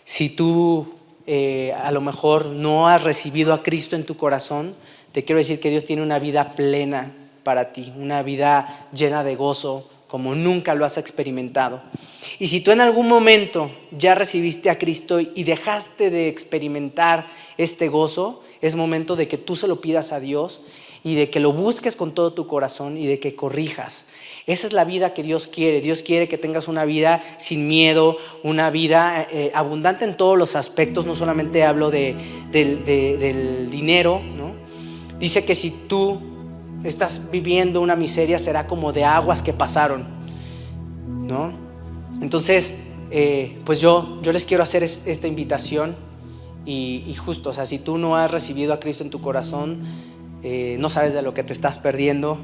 si 0.05 0.31
tú 0.31 0.95
eh, 1.27 1.73
a 1.77 1.93
lo 1.93 2.01
mejor 2.01 2.47
no 2.47 2.89
has 2.89 3.05
recibido 3.05 3.53
a 3.53 3.63
Cristo 3.63 3.97
en 3.97 4.05
tu 4.05 4.17
corazón, 4.17 4.75
te 5.13 5.25
quiero 5.25 5.39
decir 5.39 5.61
que 5.61 5.71
Dios 5.71 5.85
tiene 5.85 6.03
una 6.03 6.19
vida 6.19 6.55
plena 6.55 7.13
para 7.45 7.73
ti, 7.73 7.93
una 7.97 8.23
vida 8.23 8.89
llena 8.93 9.23
de 9.23 9.37
gozo, 9.37 9.89
como 10.13 10.35
nunca 10.35 10.75
lo 10.75 10.85
has 10.85 10.99
experimentado. 10.99 11.81
Y 12.39 12.49
si 12.49 12.61
tú 12.61 12.71
en 12.71 12.83
algún 12.83 13.09
momento 13.09 13.71
ya 13.97 14.15
recibiste 14.15 14.69
a 14.69 14.77
Cristo 14.77 15.21
y 15.21 15.45
dejaste 15.45 16.11
de 16.11 16.29
experimentar 16.29 17.27
este 17.57 17.89
gozo, 17.89 18.43
es 18.61 18.75
momento 18.75 19.17
de 19.17 19.27
que 19.27 19.39
tú 19.39 19.57
se 19.57 19.67
lo 19.67 19.81
pidas 19.81 20.13
a 20.13 20.21
Dios 20.21 20.61
y 21.03 21.15
de 21.15 21.31
que 21.31 21.41
lo 21.41 21.55
busques 21.55 21.97
con 21.97 22.13
todo 22.13 22.35
tu 22.35 22.47
corazón 22.47 22.99
y 22.99 23.07
de 23.07 23.21
que 23.21 23.35
corrijas. 23.35 24.05
Esa 24.47 24.67
es 24.67 24.75
la 24.75 24.85
vida 24.85 25.15
que 25.15 25.23
Dios 25.23 25.49
quiere. 25.49 25.81
Dios 25.81 26.03
quiere 26.03 26.29
que 26.29 26.37
tengas 26.37 26.69
una 26.69 26.85
vida 26.85 27.25
sin 27.39 27.67
miedo, 27.67 28.19
una 28.43 28.69
vida 28.69 29.27
eh, 29.33 29.51
abundante 29.55 30.05
en 30.05 30.15
todos 30.19 30.37
los 30.37 30.57
aspectos. 30.57 31.07
No 31.07 31.15
solamente 31.15 31.65
hablo 31.65 31.91
de, 31.91 32.15
del 32.53 33.71
dinero, 33.71 34.21
¿no? 34.21 34.53
Dice 35.19 35.47
que 35.47 35.55
si 35.55 35.71
tú 35.71 36.32
estás 36.85 37.31
viviendo 37.31 37.81
una 37.81 37.97
miseria 37.97 38.39
será 38.39 38.67
como 38.67 38.93
de 38.93 39.05
aguas 39.05 39.43
que 39.43 39.53
pasaron, 39.53 40.05
¿no? 41.27 41.53
Entonces, 42.21 42.75
eh, 43.11 43.59
pues 43.65 43.81
yo, 43.81 44.21
yo 44.23 44.33
les 44.33 44.45
quiero 44.45 44.63
hacer 44.63 44.83
esta 44.83 45.27
invitación 45.27 45.97
y, 46.65 47.15
justo, 47.19 47.51
o 47.51 47.53
sea, 47.53 47.67
si 47.67 47.79
tú 47.79 47.99
no 47.99 48.17
has 48.17 48.31
recibido 48.31 48.73
a 48.73 48.81
Cristo 48.81 49.03
en 49.03 49.11
tu 49.11 49.21
corazón, 49.21 49.81
eh, 50.43 50.77
no 50.79 50.91
sabes 50.91 51.13
de 51.13 51.23
lo 51.23 51.35
que 51.35 51.43
te 51.43 51.53
estás 51.53 51.79
perdiendo, 51.79 52.39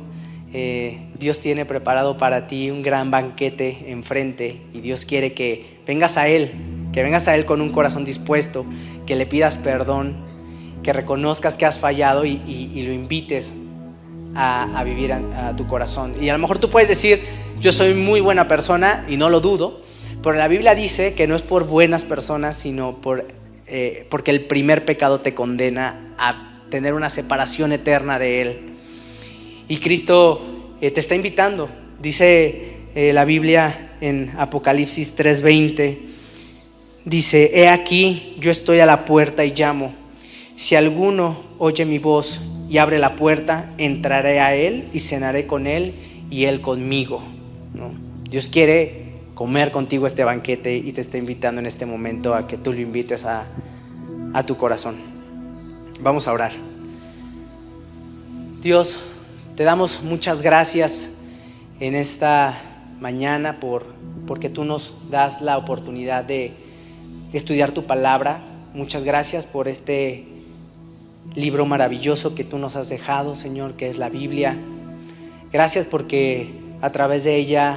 eh, 0.53 1.13
Dios 1.19 1.41
tiene 1.41 1.65
preparado 1.67 2.17
para 2.17 2.47
ti 2.47 2.71
un 2.71 2.83
gran 2.83 3.11
banquete 3.11 3.93
enfrente 3.93 4.63
y 4.73 4.81
Dios 4.81 5.05
quiere 5.05 5.35
que 5.35 5.81
vengas 5.87 6.17
a 6.17 6.29
Él, 6.29 6.53
que 6.93 7.03
vengas 7.03 7.29
a 7.29 7.35
Él 7.35 7.45
con 7.45 7.61
un 7.61 7.71
corazón 7.71 8.05
dispuesto, 8.05 8.65
que 9.07 9.15
le 9.15 9.27
pidas 9.27 9.57
perdón, 9.57 10.17
que 10.83 10.93
reconozcas 10.93 11.55
que 11.55 11.67
has 11.67 11.79
fallado 11.79 12.25
y 12.25 12.83
lo 12.83 12.93
invites 12.93 13.55
a, 14.35 14.83
vivir 14.85 15.13
a, 15.13 15.55
tu 15.57 15.67
corazón. 15.67 16.15
Y 16.21 16.29
a 16.29 16.33
lo 16.33 16.39
mejor 16.39 16.59
tú 16.59 16.71
puedes 16.71 16.89
decir, 16.89 17.23
yo 17.61 17.73
soy 17.73 17.95
muy 17.95 18.21
buena 18.21 18.49
persona 18.49 19.05
y 19.09 19.17
no 19.17 19.31
lo 19.31 19.41
dudo, 19.41 19.81
pero 20.23 20.37
la 20.37 20.49
Biblia 20.49 20.75
dice 20.75 21.15
que 21.15 21.27
no 21.27 21.37
es 21.37 21.43
por 21.43 21.67
buenas 21.67 22.05
personas, 22.05 22.57
sino 22.57 23.01
por, 23.01 23.27
eh, 23.67 24.07
porque 24.11 24.31
el 24.31 24.47
primer 24.47 24.85
pecado 24.85 25.21
te 25.21 25.35
condena 25.35 26.15
a 26.19 26.63
tener 26.71 26.95
una 26.95 27.11
separación 27.11 27.73
eterna 27.73 28.19
de 28.19 28.43
Él. 28.43 28.59
Y 29.69 29.79
Cristo 29.79 30.75
eh, 30.81 30.91
te 30.91 31.01
está 31.01 31.15
invitando, 31.15 31.69
dice 32.01 32.77
eh, 32.95 33.13
la 33.13 33.25
Biblia 33.25 33.97
en 34.01 34.33
Apocalipsis 34.37 35.17
3:20, 35.17 35.99
dice, 37.05 37.51
he 37.55 37.69
aquí, 37.69 38.37
yo 38.39 38.51
estoy 38.51 38.81
a 38.81 38.87
la 38.87 39.05
puerta 39.05 39.45
y 39.45 39.53
llamo. 39.53 39.95
Si 40.57 40.75
alguno 40.75 41.43
oye 41.59 41.85
mi 41.85 41.99
voz 41.99 42.41
y 42.69 42.79
abre 42.79 42.99
la 42.99 43.17
puerta, 43.17 43.73
entraré 43.79 44.41
a 44.41 44.55
él 44.55 44.89
y 44.93 45.01
cenaré 45.01 45.47
con 45.47 45.67
él 45.67 45.95
y 46.31 46.45
Él 46.45 46.61
conmigo. 46.61 47.23
Dios 48.31 48.49
quiere 48.49 49.13
comer 49.35 49.71
contigo 49.71 50.07
este 50.07 50.25
banquete 50.25 50.77
y 50.77 50.93
te 50.93 51.01
está 51.01 51.17
invitando 51.17 51.61
en 51.61 51.67
este 51.67 51.87
momento 51.87 52.35
a 52.35 52.47
que 52.47 52.59
tú 52.59 52.73
lo 52.73 52.81
invites 52.81 53.25
a, 53.25 53.47
a 54.35 54.43
tu 54.45 54.57
corazón. 54.57 54.97
Vamos 56.01 56.29
a 56.29 56.33
orar. 56.33 56.53
Dios, 58.61 59.01
te 59.57 59.65
damos 59.65 60.03
muchas 60.03 60.43
gracias 60.43 61.13
en 61.81 61.95
esta 61.95 62.61
mañana 63.01 63.61
por, 63.61 63.87
porque 64.27 64.49
tú 64.49 64.65
nos 64.65 64.95
das 65.11 65.41
la 65.41 65.57
oportunidad 65.57 66.25
de 66.25 66.53
estudiar 67.33 67.71
tu 67.71 67.87
palabra. 67.87 68.41
Muchas 68.75 69.05
gracias 69.05 69.47
por 69.47 69.69
este 69.69 70.27
libro 71.35 71.67
maravilloso 71.67 72.35
que 72.35 72.45
tú 72.45 72.59
nos 72.59 72.77
has 72.77 72.89
dejado, 72.89 73.35
Señor, 73.35 73.75
que 73.75 73.89
es 73.89 73.99
la 73.99 74.09
Biblia. 74.09 74.59
Gracias 75.53 75.87
porque 75.87 76.51
a 76.81 76.91
través 76.93 77.25
de 77.25 77.37
ella 77.37 77.77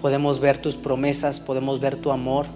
podemos 0.00 0.40
ver 0.40 0.58
tus 0.58 0.76
promesas, 0.76 1.40
podemos 1.40 1.80
ver 1.80 1.96
tu 1.96 2.10
amor, 2.10 2.46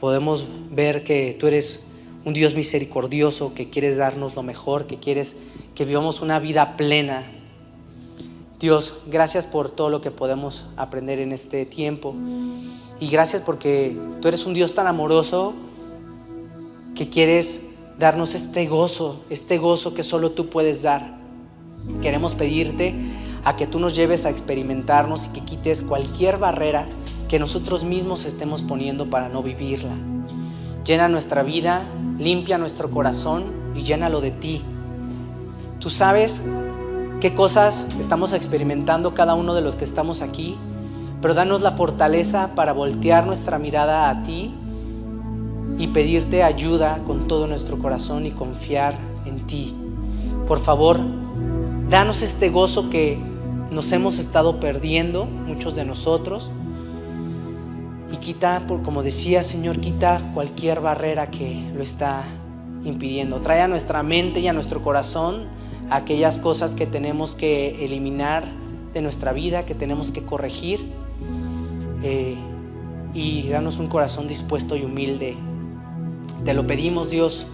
podemos 0.00 0.46
ver 0.70 1.04
que 1.04 1.36
tú 1.38 1.46
eres 1.46 1.86
un 2.24 2.34
Dios 2.34 2.54
misericordioso, 2.54 3.52
que 3.54 3.68
quieres 3.68 3.96
darnos 3.96 4.34
lo 4.34 4.42
mejor, 4.42 4.86
que 4.86 4.98
quieres 4.98 5.36
que 5.74 5.84
vivamos 5.84 6.22
una 6.22 6.38
vida 6.38 6.76
plena. 6.76 7.24
Dios, 8.60 8.98
gracias 9.06 9.44
por 9.44 9.70
todo 9.70 9.90
lo 9.90 10.00
que 10.00 10.10
podemos 10.10 10.66
aprender 10.76 11.18
en 11.18 11.32
este 11.32 11.66
tiempo. 11.66 12.14
Y 13.00 13.08
gracias 13.08 13.42
porque 13.42 13.96
tú 14.20 14.28
eres 14.28 14.46
un 14.46 14.54
Dios 14.54 14.74
tan 14.74 14.86
amoroso 14.86 15.52
que 16.94 17.10
quieres 17.10 17.60
darnos 17.98 18.34
este 18.34 18.66
gozo, 18.66 19.20
este 19.30 19.58
gozo 19.58 19.94
que 19.94 20.02
solo 20.02 20.32
tú 20.32 20.48
puedes 20.48 20.82
dar. 20.82 21.18
Queremos 22.00 22.34
pedirte 22.34 22.94
a 23.44 23.56
que 23.56 23.66
tú 23.66 23.78
nos 23.78 23.94
lleves 23.94 24.24
a 24.24 24.30
experimentarnos 24.30 25.26
y 25.26 25.28
que 25.30 25.40
quites 25.40 25.82
cualquier 25.82 26.38
barrera 26.38 26.86
que 27.28 27.38
nosotros 27.38 27.84
mismos 27.84 28.24
estemos 28.24 28.62
poniendo 28.62 29.10
para 29.10 29.28
no 29.28 29.42
vivirla. 29.42 29.94
Llena 30.84 31.08
nuestra 31.08 31.42
vida, 31.42 31.86
limpia 32.18 32.58
nuestro 32.58 32.90
corazón 32.90 33.44
y 33.74 33.82
llénalo 33.82 34.20
de 34.20 34.30
ti. 34.30 34.62
Tú 35.78 35.90
sabes 35.90 36.42
qué 37.20 37.34
cosas 37.34 37.86
estamos 38.00 38.32
experimentando 38.32 39.14
cada 39.14 39.34
uno 39.34 39.54
de 39.54 39.60
los 39.60 39.76
que 39.76 39.84
estamos 39.84 40.20
aquí, 40.22 40.56
pero 41.20 41.34
danos 41.34 41.62
la 41.62 41.72
fortaleza 41.72 42.54
para 42.54 42.72
voltear 42.72 43.26
nuestra 43.26 43.58
mirada 43.58 44.10
a 44.10 44.22
ti 44.22 44.54
y 45.78 45.88
pedirte 45.88 46.42
ayuda 46.42 47.00
con 47.06 47.26
todo 47.26 47.46
nuestro 47.46 47.78
corazón 47.78 48.26
y 48.26 48.30
confiar 48.30 48.94
en 49.26 49.46
ti. 49.46 49.74
Por 50.46 50.60
favor, 50.60 51.00
danos 51.88 52.22
este 52.22 52.50
gozo 52.50 52.90
que 52.90 53.18
nos 53.70 53.90
hemos 53.92 54.18
estado 54.18 54.60
perdiendo, 54.60 55.26
muchos 55.26 55.74
de 55.74 55.84
nosotros. 55.84 56.50
Y 58.12 58.18
quita, 58.18 58.64
como 58.84 59.02
decía 59.02 59.42
Señor, 59.42 59.80
quita 59.80 60.30
cualquier 60.34 60.80
barrera 60.80 61.30
que 61.30 61.70
lo 61.74 61.82
está 61.82 62.22
impidiendo. 62.84 63.40
Trae 63.40 63.62
a 63.62 63.68
nuestra 63.68 64.02
mente 64.02 64.40
y 64.40 64.48
a 64.48 64.52
nuestro 64.52 64.82
corazón 64.82 65.46
aquellas 65.90 66.38
cosas 66.38 66.72
que 66.72 66.86
tenemos 66.86 67.34
que 67.34 67.84
eliminar 67.84 68.44
de 68.92 69.02
nuestra 69.02 69.32
vida, 69.32 69.66
que 69.66 69.74
tenemos 69.74 70.10
que 70.10 70.24
corregir. 70.24 70.84
Eh, 72.02 72.36
y 73.14 73.48
danos 73.48 73.78
un 73.78 73.88
corazón 73.88 74.28
dispuesto 74.28 74.76
y 74.76 74.84
humilde. 74.84 75.36
Te 76.44 76.54
lo 76.54 76.66
pedimos, 76.66 77.10
Dios, 77.10 77.46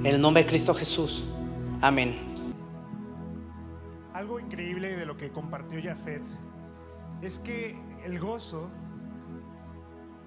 en 0.00 0.06
el 0.06 0.20
nombre 0.20 0.42
de 0.42 0.48
Cristo 0.48 0.74
Jesús. 0.74 1.24
Amén 1.80 2.34
increíble 4.54 4.96
de 4.96 5.04
lo 5.04 5.16
que 5.16 5.30
compartió 5.30 5.80
Jafet 5.82 6.22
es 7.22 7.40
que 7.40 7.76
el 8.04 8.20
gozo 8.20 8.70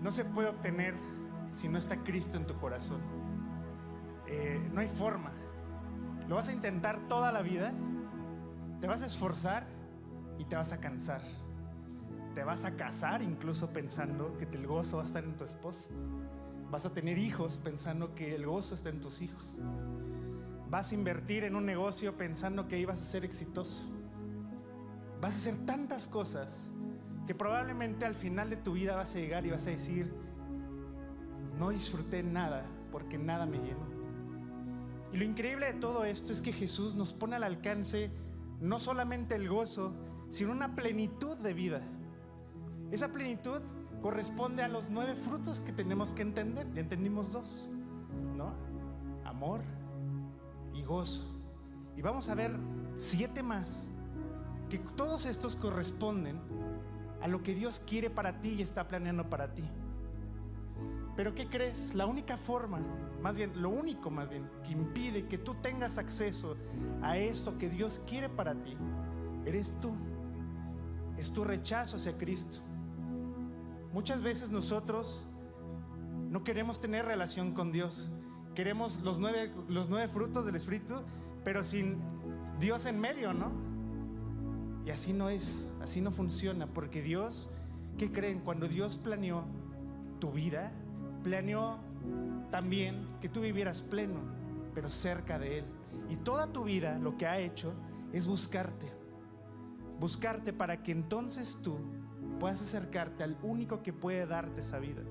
no 0.02 0.12
se 0.12 0.26
puede 0.26 0.50
obtener 0.50 0.96
si 1.50 1.70
no 1.70 1.78
está 1.78 2.04
Cristo 2.04 2.38
en 2.38 2.46
tu 2.46 2.58
corazón. 2.60 3.02
Eh, 4.28 4.60
no 4.74 4.82
hay 4.82 4.88
forma. 4.88 5.32
Lo 6.28 6.36
vas 6.36 6.50
a 6.50 6.52
intentar 6.52 7.08
toda 7.08 7.32
la 7.32 7.42
vida, 7.42 7.72
te 8.82 8.88
vas 8.88 9.02
a 9.02 9.06
esforzar 9.06 9.66
y 10.38 10.44
te 10.44 10.58
vas 10.58 10.74
a 10.74 10.82
cansar. 10.82 11.22
Te 12.34 12.44
vas 12.44 12.66
a 12.66 12.76
casar 12.76 13.22
incluso 13.22 13.72
pensando 13.72 14.38
que 14.38 14.46
el 14.58 14.68
gozo 14.68 14.98
va 14.98 15.04
a 15.04 15.06
estar 15.06 15.24
en 15.24 15.38
tu 15.38 15.46
esposa. 15.46 15.88
Vas 16.72 16.86
a 16.86 16.94
tener 16.94 17.18
hijos 17.18 17.58
pensando 17.58 18.14
que 18.14 18.36
el 18.36 18.46
gozo 18.46 18.76
está 18.76 18.90
en 18.90 19.00
tus 19.00 19.22
hijos. 19.22 19.60
Vas 20.70 20.92
a 20.92 20.96
invertir 20.96 21.44
en 21.46 21.56
un 21.56 21.66
negocio 21.66 22.18
pensando 22.18 22.68
que 22.68 22.76
ahí 22.76 22.86
vas 22.86 23.02
a 23.02 23.06
ser 23.06 23.24
exitoso. 23.24 23.84
Vas 25.22 25.34
a 25.34 25.38
hacer 25.38 25.66
tantas 25.66 26.08
cosas 26.08 26.70
que 27.26 27.34
probablemente 27.34 28.06
al 28.06 28.16
final 28.16 28.50
de 28.50 28.58
tu 28.58 28.74
vida 28.74 28.96
vas 28.96 29.16
a 29.16 29.20
llegar 29.20 29.46
y 29.46 29.52
vas 29.52 29.66
a 29.68 29.72
decir, 29.72 30.14
no 31.58 31.70
disfruté 31.70 32.22
nada 32.24 32.66
porque 32.92 33.18
nada 33.18 33.46
me 33.46 33.58
llenó. 33.58 33.88
Y 35.14 35.18
lo 35.18 35.24
increíble 35.24 35.68
de 35.68 35.80
todo 35.80 36.04
esto 36.04 36.34
es 36.34 36.42
que 36.42 36.52
Jesús 36.52 36.96
nos 36.96 37.14
pone 37.14 37.36
al 37.36 37.44
alcance 37.44 38.12
no 38.60 38.80
solamente 38.80 39.36
el 39.36 39.48
gozo, 39.48 39.94
sino 40.32 40.52
una 40.52 40.76
plenitud 40.76 41.38
de 41.38 41.54
vida. 41.54 41.82
Esa 42.92 43.12
plenitud 43.12 43.62
corresponde 44.02 44.64
a 44.64 44.68
los 44.68 44.90
nueve 44.90 45.16
frutos 45.16 45.62
que 45.62 45.72
tenemos 45.72 46.14
que 46.14 46.22
entender. 46.22 46.72
Ya 46.74 46.82
entendimos 46.82 47.32
dos, 47.32 47.70
¿no? 48.36 48.54
Amor 49.26 49.62
y 50.74 50.84
gozo. 50.84 51.24
Y 51.96 52.02
vamos 52.02 52.30
a 52.30 52.36
ver 52.36 52.56
siete 52.96 53.42
más 53.44 53.88
que 54.70 54.78
todos 54.78 55.26
estos 55.26 55.56
corresponden 55.56 56.40
a 57.22 57.28
lo 57.28 57.42
que 57.42 57.56
Dios 57.56 57.80
quiere 57.80 58.10
para 58.10 58.42
ti 58.42 58.50
y 58.50 58.62
está 58.62 58.88
planeando 58.88 59.30
para 59.30 59.54
ti. 59.54 59.64
Pero 61.16 61.34
¿qué 61.34 61.50
crees? 61.50 61.96
La 61.96 62.06
única 62.06 62.38
forma, 62.38 62.80
más 63.22 63.36
bien, 63.36 63.60
lo 63.60 63.70
único 63.70 64.12
más 64.12 64.30
bien, 64.30 64.46
que 64.64 64.72
impide 64.72 65.26
que 65.26 65.40
tú 65.40 65.56
tengas 65.56 65.98
acceso 65.98 66.56
a 67.02 67.18
esto 67.18 67.58
que 67.58 67.70
Dios 67.70 68.00
quiere 68.08 68.30
para 68.30 68.54
ti, 68.54 68.78
eres 69.46 69.76
tú. 69.82 69.92
Es 71.18 71.34
tu 71.34 71.44
rechazo 71.44 71.96
hacia 71.96 72.16
Cristo. 72.18 72.60
Muchas 73.98 74.22
veces 74.22 74.52
nosotros 74.52 75.26
no 76.30 76.44
queremos 76.44 76.80
tener 76.80 77.06
relación 77.06 77.54
con 77.56 77.72
Dios. 77.72 78.12
Queremos 78.54 79.00
los 79.00 79.18
nueve, 79.18 79.52
los 79.70 79.90
nueve 79.90 80.08
frutos 80.08 80.46
del 80.46 80.56
Espíritu, 80.56 81.02
pero 81.44 81.64
sin 81.64 81.98
Dios 82.60 82.86
en 82.86 83.00
medio, 83.00 83.34
¿no? 83.34 83.52
Y 84.86 84.92
así 84.92 85.14
no 85.14 85.30
es, 85.30 85.68
así 85.82 86.00
no 86.00 86.12
funciona, 86.12 86.68
porque 86.68 87.02
Dios, 87.02 87.50
¿qué 87.98 88.12
creen? 88.12 88.42
Cuando 88.42 88.68
Dios 88.68 88.98
planeó 88.98 89.46
tu 90.20 90.32
vida, 90.32 90.72
planeó 91.24 91.80
también 92.52 93.04
que 93.20 93.30
tú 93.30 93.42
vivieras 93.42 93.82
pleno, 93.82 94.20
pero 94.76 94.92
cerca 94.92 95.40
de 95.40 95.58
Él. 95.58 95.66
Y 96.12 96.18
toda 96.18 96.54
tu 96.54 96.66
vida 96.66 97.00
lo 97.00 97.18
que 97.18 97.26
ha 97.26 97.40
hecho 97.40 97.74
es 98.14 98.28
buscarte, 98.28 98.92
buscarte 100.00 100.54
para 100.54 100.84
que 100.84 100.92
entonces 100.92 101.62
tú 101.64 101.80
puedas 102.40 102.62
acercarte 102.62 103.24
al 103.24 103.38
único 103.44 103.84
que 103.84 103.94
puede 103.94 104.26
darte 104.26 104.62
esa 104.62 104.80
vida. 104.80 105.02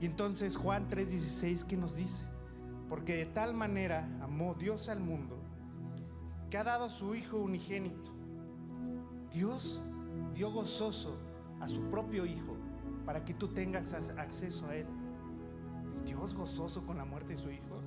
Y 0.00 0.06
entonces 0.06 0.56
Juan 0.56 0.88
3:16, 0.88 1.64
¿qué 1.64 1.76
nos 1.76 1.96
dice? 1.96 2.24
Porque 2.88 3.16
de 3.16 3.26
tal 3.26 3.54
manera 3.54 4.08
amó 4.22 4.54
Dios 4.54 4.88
al 4.88 5.00
mundo, 5.00 5.36
que 6.50 6.58
ha 6.58 6.64
dado 6.64 6.84
a 6.84 6.90
su 6.90 7.14
Hijo 7.14 7.36
unigénito 7.38 8.18
Dios 9.32 9.80
dio 10.34 10.50
gozoso 10.50 11.16
a 11.60 11.68
su 11.68 11.82
propio 11.90 12.24
Hijo 12.24 12.56
para 13.04 13.24
que 13.24 13.34
tú 13.34 13.48
tengas 13.48 13.92
acceso 13.94 14.66
a 14.68 14.76
Él. 14.76 14.86
Dios 16.04 16.34
gozoso 16.34 16.86
con 16.86 16.96
la 16.96 17.04
muerte 17.04 17.34
de 17.34 17.38
su 17.38 17.50
Hijo. 17.50 17.80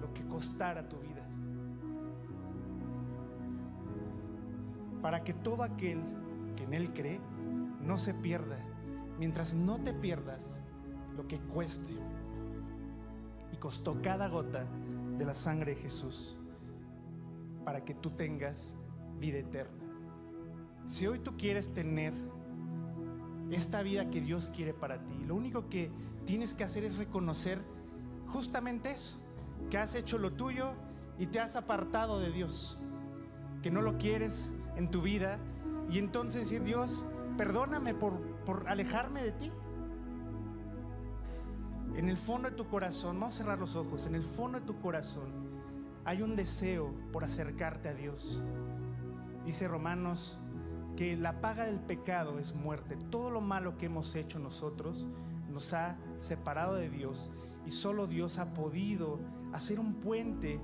Lo 0.00 0.12
que 0.12 0.26
costara 0.26 0.88
tu 0.88 0.98
vida. 0.98 1.15
Para 5.02 5.22
que 5.24 5.34
todo 5.34 5.62
aquel 5.62 6.02
que 6.56 6.64
en 6.64 6.74
Él 6.74 6.92
cree 6.92 7.20
no 7.82 7.98
se 7.98 8.14
pierda. 8.14 8.58
Mientras 9.18 9.54
no 9.54 9.78
te 9.82 9.92
pierdas 9.92 10.62
lo 11.16 11.26
que 11.26 11.38
cueste. 11.38 11.92
Y 13.52 13.56
costó 13.56 14.00
cada 14.02 14.28
gota 14.28 14.66
de 15.18 15.24
la 15.24 15.34
sangre 15.34 15.74
de 15.74 15.80
Jesús 15.80 16.36
para 17.64 17.84
que 17.84 17.94
tú 17.94 18.10
tengas 18.10 18.76
vida 19.18 19.38
eterna. 19.38 19.84
Si 20.86 21.06
hoy 21.06 21.18
tú 21.18 21.36
quieres 21.36 21.72
tener 21.72 22.14
esta 23.50 23.82
vida 23.82 24.08
que 24.08 24.20
Dios 24.20 24.50
quiere 24.50 24.72
para 24.72 25.04
ti, 25.04 25.14
lo 25.26 25.34
único 25.34 25.68
que 25.68 25.90
tienes 26.24 26.54
que 26.54 26.64
hacer 26.64 26.84
es 26.84 26.98
reconocer 26.98 27.60
justamente 28.28 28.90
eso, 28.90 29.16
que 29.70 29.78
has 29.78 29.94
hecho 29.94 30.18
lo 30.18 30.32
tuyo 30.32 30.74
y 31.18 31.26
te 31.26 31.40
has 31.40 31.56
apartado 31.56 32.20
de 32.20 32.30
Dios, 32.30 32.82
que 33.62 33.70
no 33.70 33.82
lo 33.82 33.98
quieres 33.98 34.54
en 34.76 34.90
tu 34.90 35.02
vida 35.02 35.38
y 35.90 35.98
entonces 35.98 36.42
decir, 36.42 36.62
Dios, 36.62 37.04
perdóname 37.36 37.94
por, 37.94 38.20
por 38.44 38.68
alejarme 38.68 39.22
de 39.22 39.32
ti. 39.32 39.52
En 41.94 42.08
el 42.08 42.16
fondo 42.16 42.50
de 42.50 42.56
tu 42.56 42.68
corazón, 42.68 43.18
vamos 43.18 43.34
a 43.34 43.38
cerrar 43.38 43.58
los 43.58 43.74
ojos, 43.76 44.06
en 44.06 44.14
el 44.14 44.24
fondo 44.24 44.60
de 44.60 44.66
tu 44.66 44.80
corazón 44.80 45.46
hay 46.06 46.22
un 46.22 46.36
deseo 46.36 46.94
por 47.12 47.24
acercarte 47.24 47.88
a 47.88 47.94
Dios. 47.94 48.40
Dice 49.44 49.66
Romanos 49.66 50.38
que 50.96 51.16
la 51.16 51.40
paga 51.40 51.64
del 51.64 51.80
pecado 51.80 52.38
es 52.38 52.54
muerte. 52.54 52.96
Todo 53.10 53.30
lo 53.30 53.40
malo 53.40 53.76
que 53.76 53.86
hemos 53.86 54.14
hecho 54.14 54.38
nosotros 54.38 55.08
nos 55.50 55.72
ha 55.74 55.98
separado 56.18 56.74
de 56.74 56.90
Dios 56.90 57.32
y 57.66 57.72
solo 57.72 58.06
Dios 58.06 58.38
ha 58.38 58.54
podido 58.54 59.18
hacer 59.52 59.80
un 59.80 59.94
puente 59.94 60.60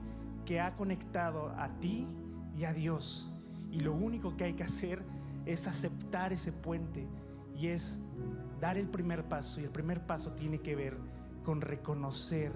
que 0.46 0.60
ha 0.60 0.76
conectado 0.76 1.48
a 1.58 1.68
ti 1.80 2.06
y 2.56 2.64
a 2.64 2.72
Dios. 2.72 3.30
Y 3.70 3.80
lo 3.80 3.94
único 3.94 4.36
que 4.36 4.44
hay 4.44 4.52
que 4.54 4.64
hacer 4.64 5.02
es 5.46 5.66
aceptar 5.66 6.32
ese 6.32 6.52
puente 6.52 7.06
y 7.56 7.68
es 7.68 8.00
dar 8.60 8.76
el 8.76 8.88
primer 8.88 9.28
paso. 9.28 9.60
Y 9.60 9.64
el 9.64 9.70
primer 9.70 10.06
paso 10.06 10.34
tiene 10.34 10.60
que 10.60 10.76
ver 10.76 10.96
con 11.44 11.60
reconocer 11.60 12.52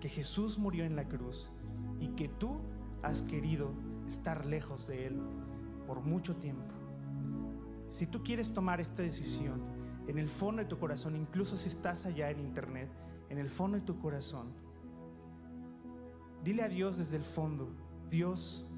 que 0.00 0.08
Jesús 0.08 0.58
murió 0.58 0.84
en 0.84 0.96
la 0.96 1.08
cruz 1.08 1.50
y 2.00 2.08
que 2.08 2.28
tú 2.28 2.60
has 3.02 3.22
querido 3.22 3.72
estar 4.06 4.46
lejos 4.46 4.86
de 4.88 5.06
Él 5.06 5.20
por 5.86 6.00
mucho 6.00 6.36
tiempo. 6.36 6.74
Si 7.88 8.06
tú 8.06 8.22
quieres 8.22 8.52
tomar 8.52 8.80
esta 8.80 9.02
decisión 9.02 9.62
en 10.06 10.18
el 10.18 10.28
fondo 10.28 10.62
de 10.62 10.68
tu 10.68 10.78
corazón, 10.78 11.16
incluso 11.16 11.56
si 11.56 11.68
estás 11.68 12.06
allá 12.06 12.30
en 12.30 12.40
internet, 12.40 12.90
en 13.30 13.38
el 13.38 13.48
fondo 13.48 13.78
de 13.78 13.84
tu 13.84 13.98
corazón, 13.98 14.52
dile 16.42 16.62
a 16.62 16.68
Dios 16.68 16.98
desde 16.98 17.16
el 17.16 17.22
fondo, 17.22 17.74
Dios, 18.10 18.68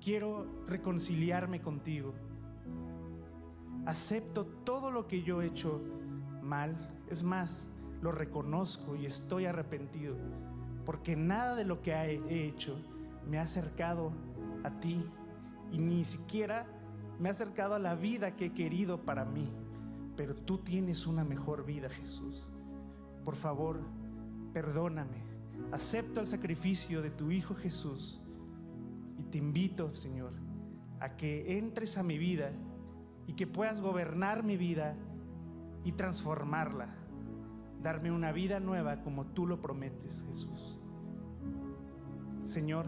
quiero 0.00 0.64
reconciliarme 0.66 1.60
contigo. 1.60 2.14
Acepto 3.86 4.46
todo 4.46 4.90
lo 4.90 5.06
que 5.06 5.22
yo 5.22 5.42
he 5.42 5.46
hecho 5.46 5.80
mal. 6.42 6.76
Es 7.08 7.22
más, 7.22 7.68
lo 8.02 8.12
reconozco 8.12 8.96
y 8.96 9.06
estoy 9.06 9.46
arrepentido. 9.46 10.16
Porque 10.84 11.16
nada 11.16 11.54
de 11.54 11.64
lo 11.64 11.82
que 11.82 11.92
he 11.92 12.46
hecho 12.46 12.76
me 13.28 13.38
ha 13.38 13.42
acercado 13.42 14.12
a 14.64 14.80
ti 14.80 15.02
y 15.70 15.78
ni 15.78 16.04
siquiera 16.04 16.66
me 17.18 17.28
ha 17.28 17.32
acercado 17.32 17.74
a 17.74 17.78
la 17.78 17.94
vida 17.94 18.36
que 18.36 18.46
he 18.46 18.54
querido 18.54 19.02
para 19.02 19.24
mí. 19.24 19.50
Pero 20.16 20.34
tú 20.34 20.58
tienes 20.58 21.06
una 21.06 21.24
mejor 21.24 21.64
vida, 21.64 21.88
Jesús. 21.88 22.50
Por 23.24 23.34
favor, 23.34 23.80
perdóname. 24.52 25.22
Acepto 25.72 26.20
el 26.20 26.26
sacrificio 26.26 27.02
de 27.02 27.10
tu 27.10 27.30
Hijo 27.30 27.54
Jesús 27.54 28.20
te 29.30 29.38
invito, 29.38 29.94
Señor, 29.94 30.32
a 31.00 31.16
que 31.16 31.58
entres 31.58 31.96
a 31.98 32.02
mi 32.02 32.18
vida 32.18 32.50
y 33.26 33.34
que 33.34 33.46
puedas 33.46 33.80
gobernar 33.80 34.42
mi 34.42 34.56
vida 34.56 34.96
y 35.84 35.92
transformarla. 35.92 36.94
Darme 37.82 38.12
una 38.12 38.32
vida 38.32 38.60
nueva 38.60 39.02
como 39.02 39.26
tú 39.26 39.46
lo 39.46 39.62
prometes, 39.62 40.24
Jesús. 40.28 40.78
Señor, 42.42 42.86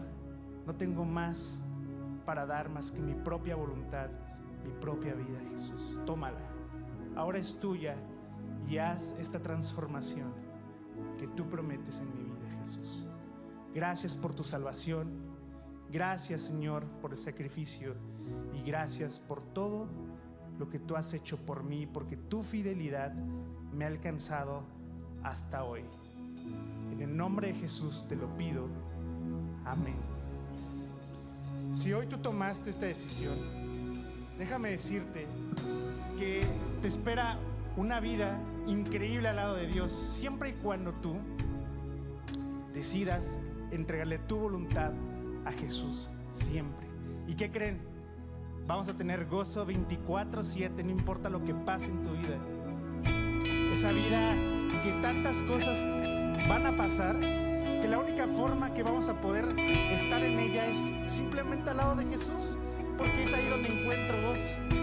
no 0.65 0.75
tengo 0.75 1.05
más 1.05 1.59
para 2.25 2.45
dar 2.45 2.69
más 2.69 2.91
que 2.91 2.99
mi 2.99 3.13
propia 3.13 3.55
voluntad, 3.55 4.09
mi 4.63 4.71
propia 4.79 5.13
vida, 5.13 5.39
Jesús. 5.51 5.99
Tómala. 6.05 6.41
Ahora 7.15 7.37
es 7.37 7.59
tuya 7.59 7.95
y 8.67 8.77
haz 8.77 9.15
esta 9.19 9.41
transformación 9.41 10.33
que 11.17 11.27
tú 11.27 11.49
prometes 11.49 11.99
en 11.99 12.13
mi 12.15 12.23
vida, 12.23 12.49
Jesús. 12.59 13.07
Gracias 13.73 14.15
por 14.15 14.33
tu 14.33 14.43
salvación. 14.43 15.22
Gracias, 15.93 16.41
Señor, 16.41 16.85
por 17.03 17.11
el 17.11 17.19
sacrificio. 17.19 17.93
Y 18.55 18.63
gracias 18.63 19.19
por 19.19 19.43
todo 19.43 19.87
lo 20.57 20.67
que 20.67 20.79
tú 20.79 20.95
has 20.95 21.13
hecho 21.13 21.37
por 21.45 21.63
mí, 21.63 21.85
porque 21.85 22.17
tu 22.17 22.41
fidelidad 22.41 23.13
me 23.13 23.85
ha 23.85 23.89
alcanzado 23.89 24.63
hasta 25.21 25.63
hoy. 25.63 25.83
En 26.91 26.99
el 26.99 27.15
nombre 27.15 27.49
de 27.49 27.53
Jesús 27.53 28.07
te 28.09 28.15
lo 28.15 28.35
pido. 28.35 28.67
Amén. 29.65 29.93
Si 31.73 31.93
hoy 31.93 32.07
tú 32.07 32.17
tomaste 32.17 32.71
esta 32.71 32.87
decisión, 32.87 33.37
déjame 34.39 34.71
decirte 34.71 35.27
que 36.17 36.41
te 36.81 36.87
espera 36.87 37.37
una 37.77 37.99
vida 37.99 38.35
increíble 38.65 39.29
al 39.29 39.35
lado 39.35 39.53
de 39.53 39.67
Dios, 39.67 39.91
siempre 39.91 40.49
y 40.49 40.53
cuando 40.53 40.91
tú 40.93 41.17
decidas 42.73 43.37
entregarle 43.69 44.17
tu 44.17 44.37
voluntad 44.37 44.91
a 45.45 45.51
Jesús, 45.51 46.09
siempre. 46.29 46.87
¿Y 47.27 47.35
qué 47.35 47.51
creen? 47.51 47.81
Vamos 48.65 48.87
a 48.87 48.93
tener 48.93 49.25
gozo 49.25 49.65
24/7, 49.65 50.83
no 50.83 50.91
importa 50.91 51.29
lo 51.29 51.43
que 51.43 51.53
pase 51.53 51.89
en 51.91 52.01
tu 52.01 52.11
vida. 52.11 52.39
Esa 53.71 53.91
vida 53.91 54.33
que 54.83 54.91
tantas 55.01 55.43
cosas 55.43 55.85
van 56.47 56.65
a 56.65 56.77
pasar, 56.77 57.19
que 57.19 57.87
la 57.89 57.99
única 57.99 58.27
forma 58.27 58.73
que 58.73 58.83
vamos 58.83 59.09
a 59.09 59.19
poder 59.19 59.57
estar 59.91 60.21
en 60.23 60.39
ella 60.39 60.67
es 60.67 60.93
simplemente 61.07 61.69
al 61.69 61.77
lado 61.77 61.95
de 61.95 62.05
Jesús, 62.05 62.57
porque 62.97 63.23
es 63.23 63.33
ahí 63.33 63.47
donde 63.49 63.69
encuentro 63.69 64.21
gozo. 64.29 64.82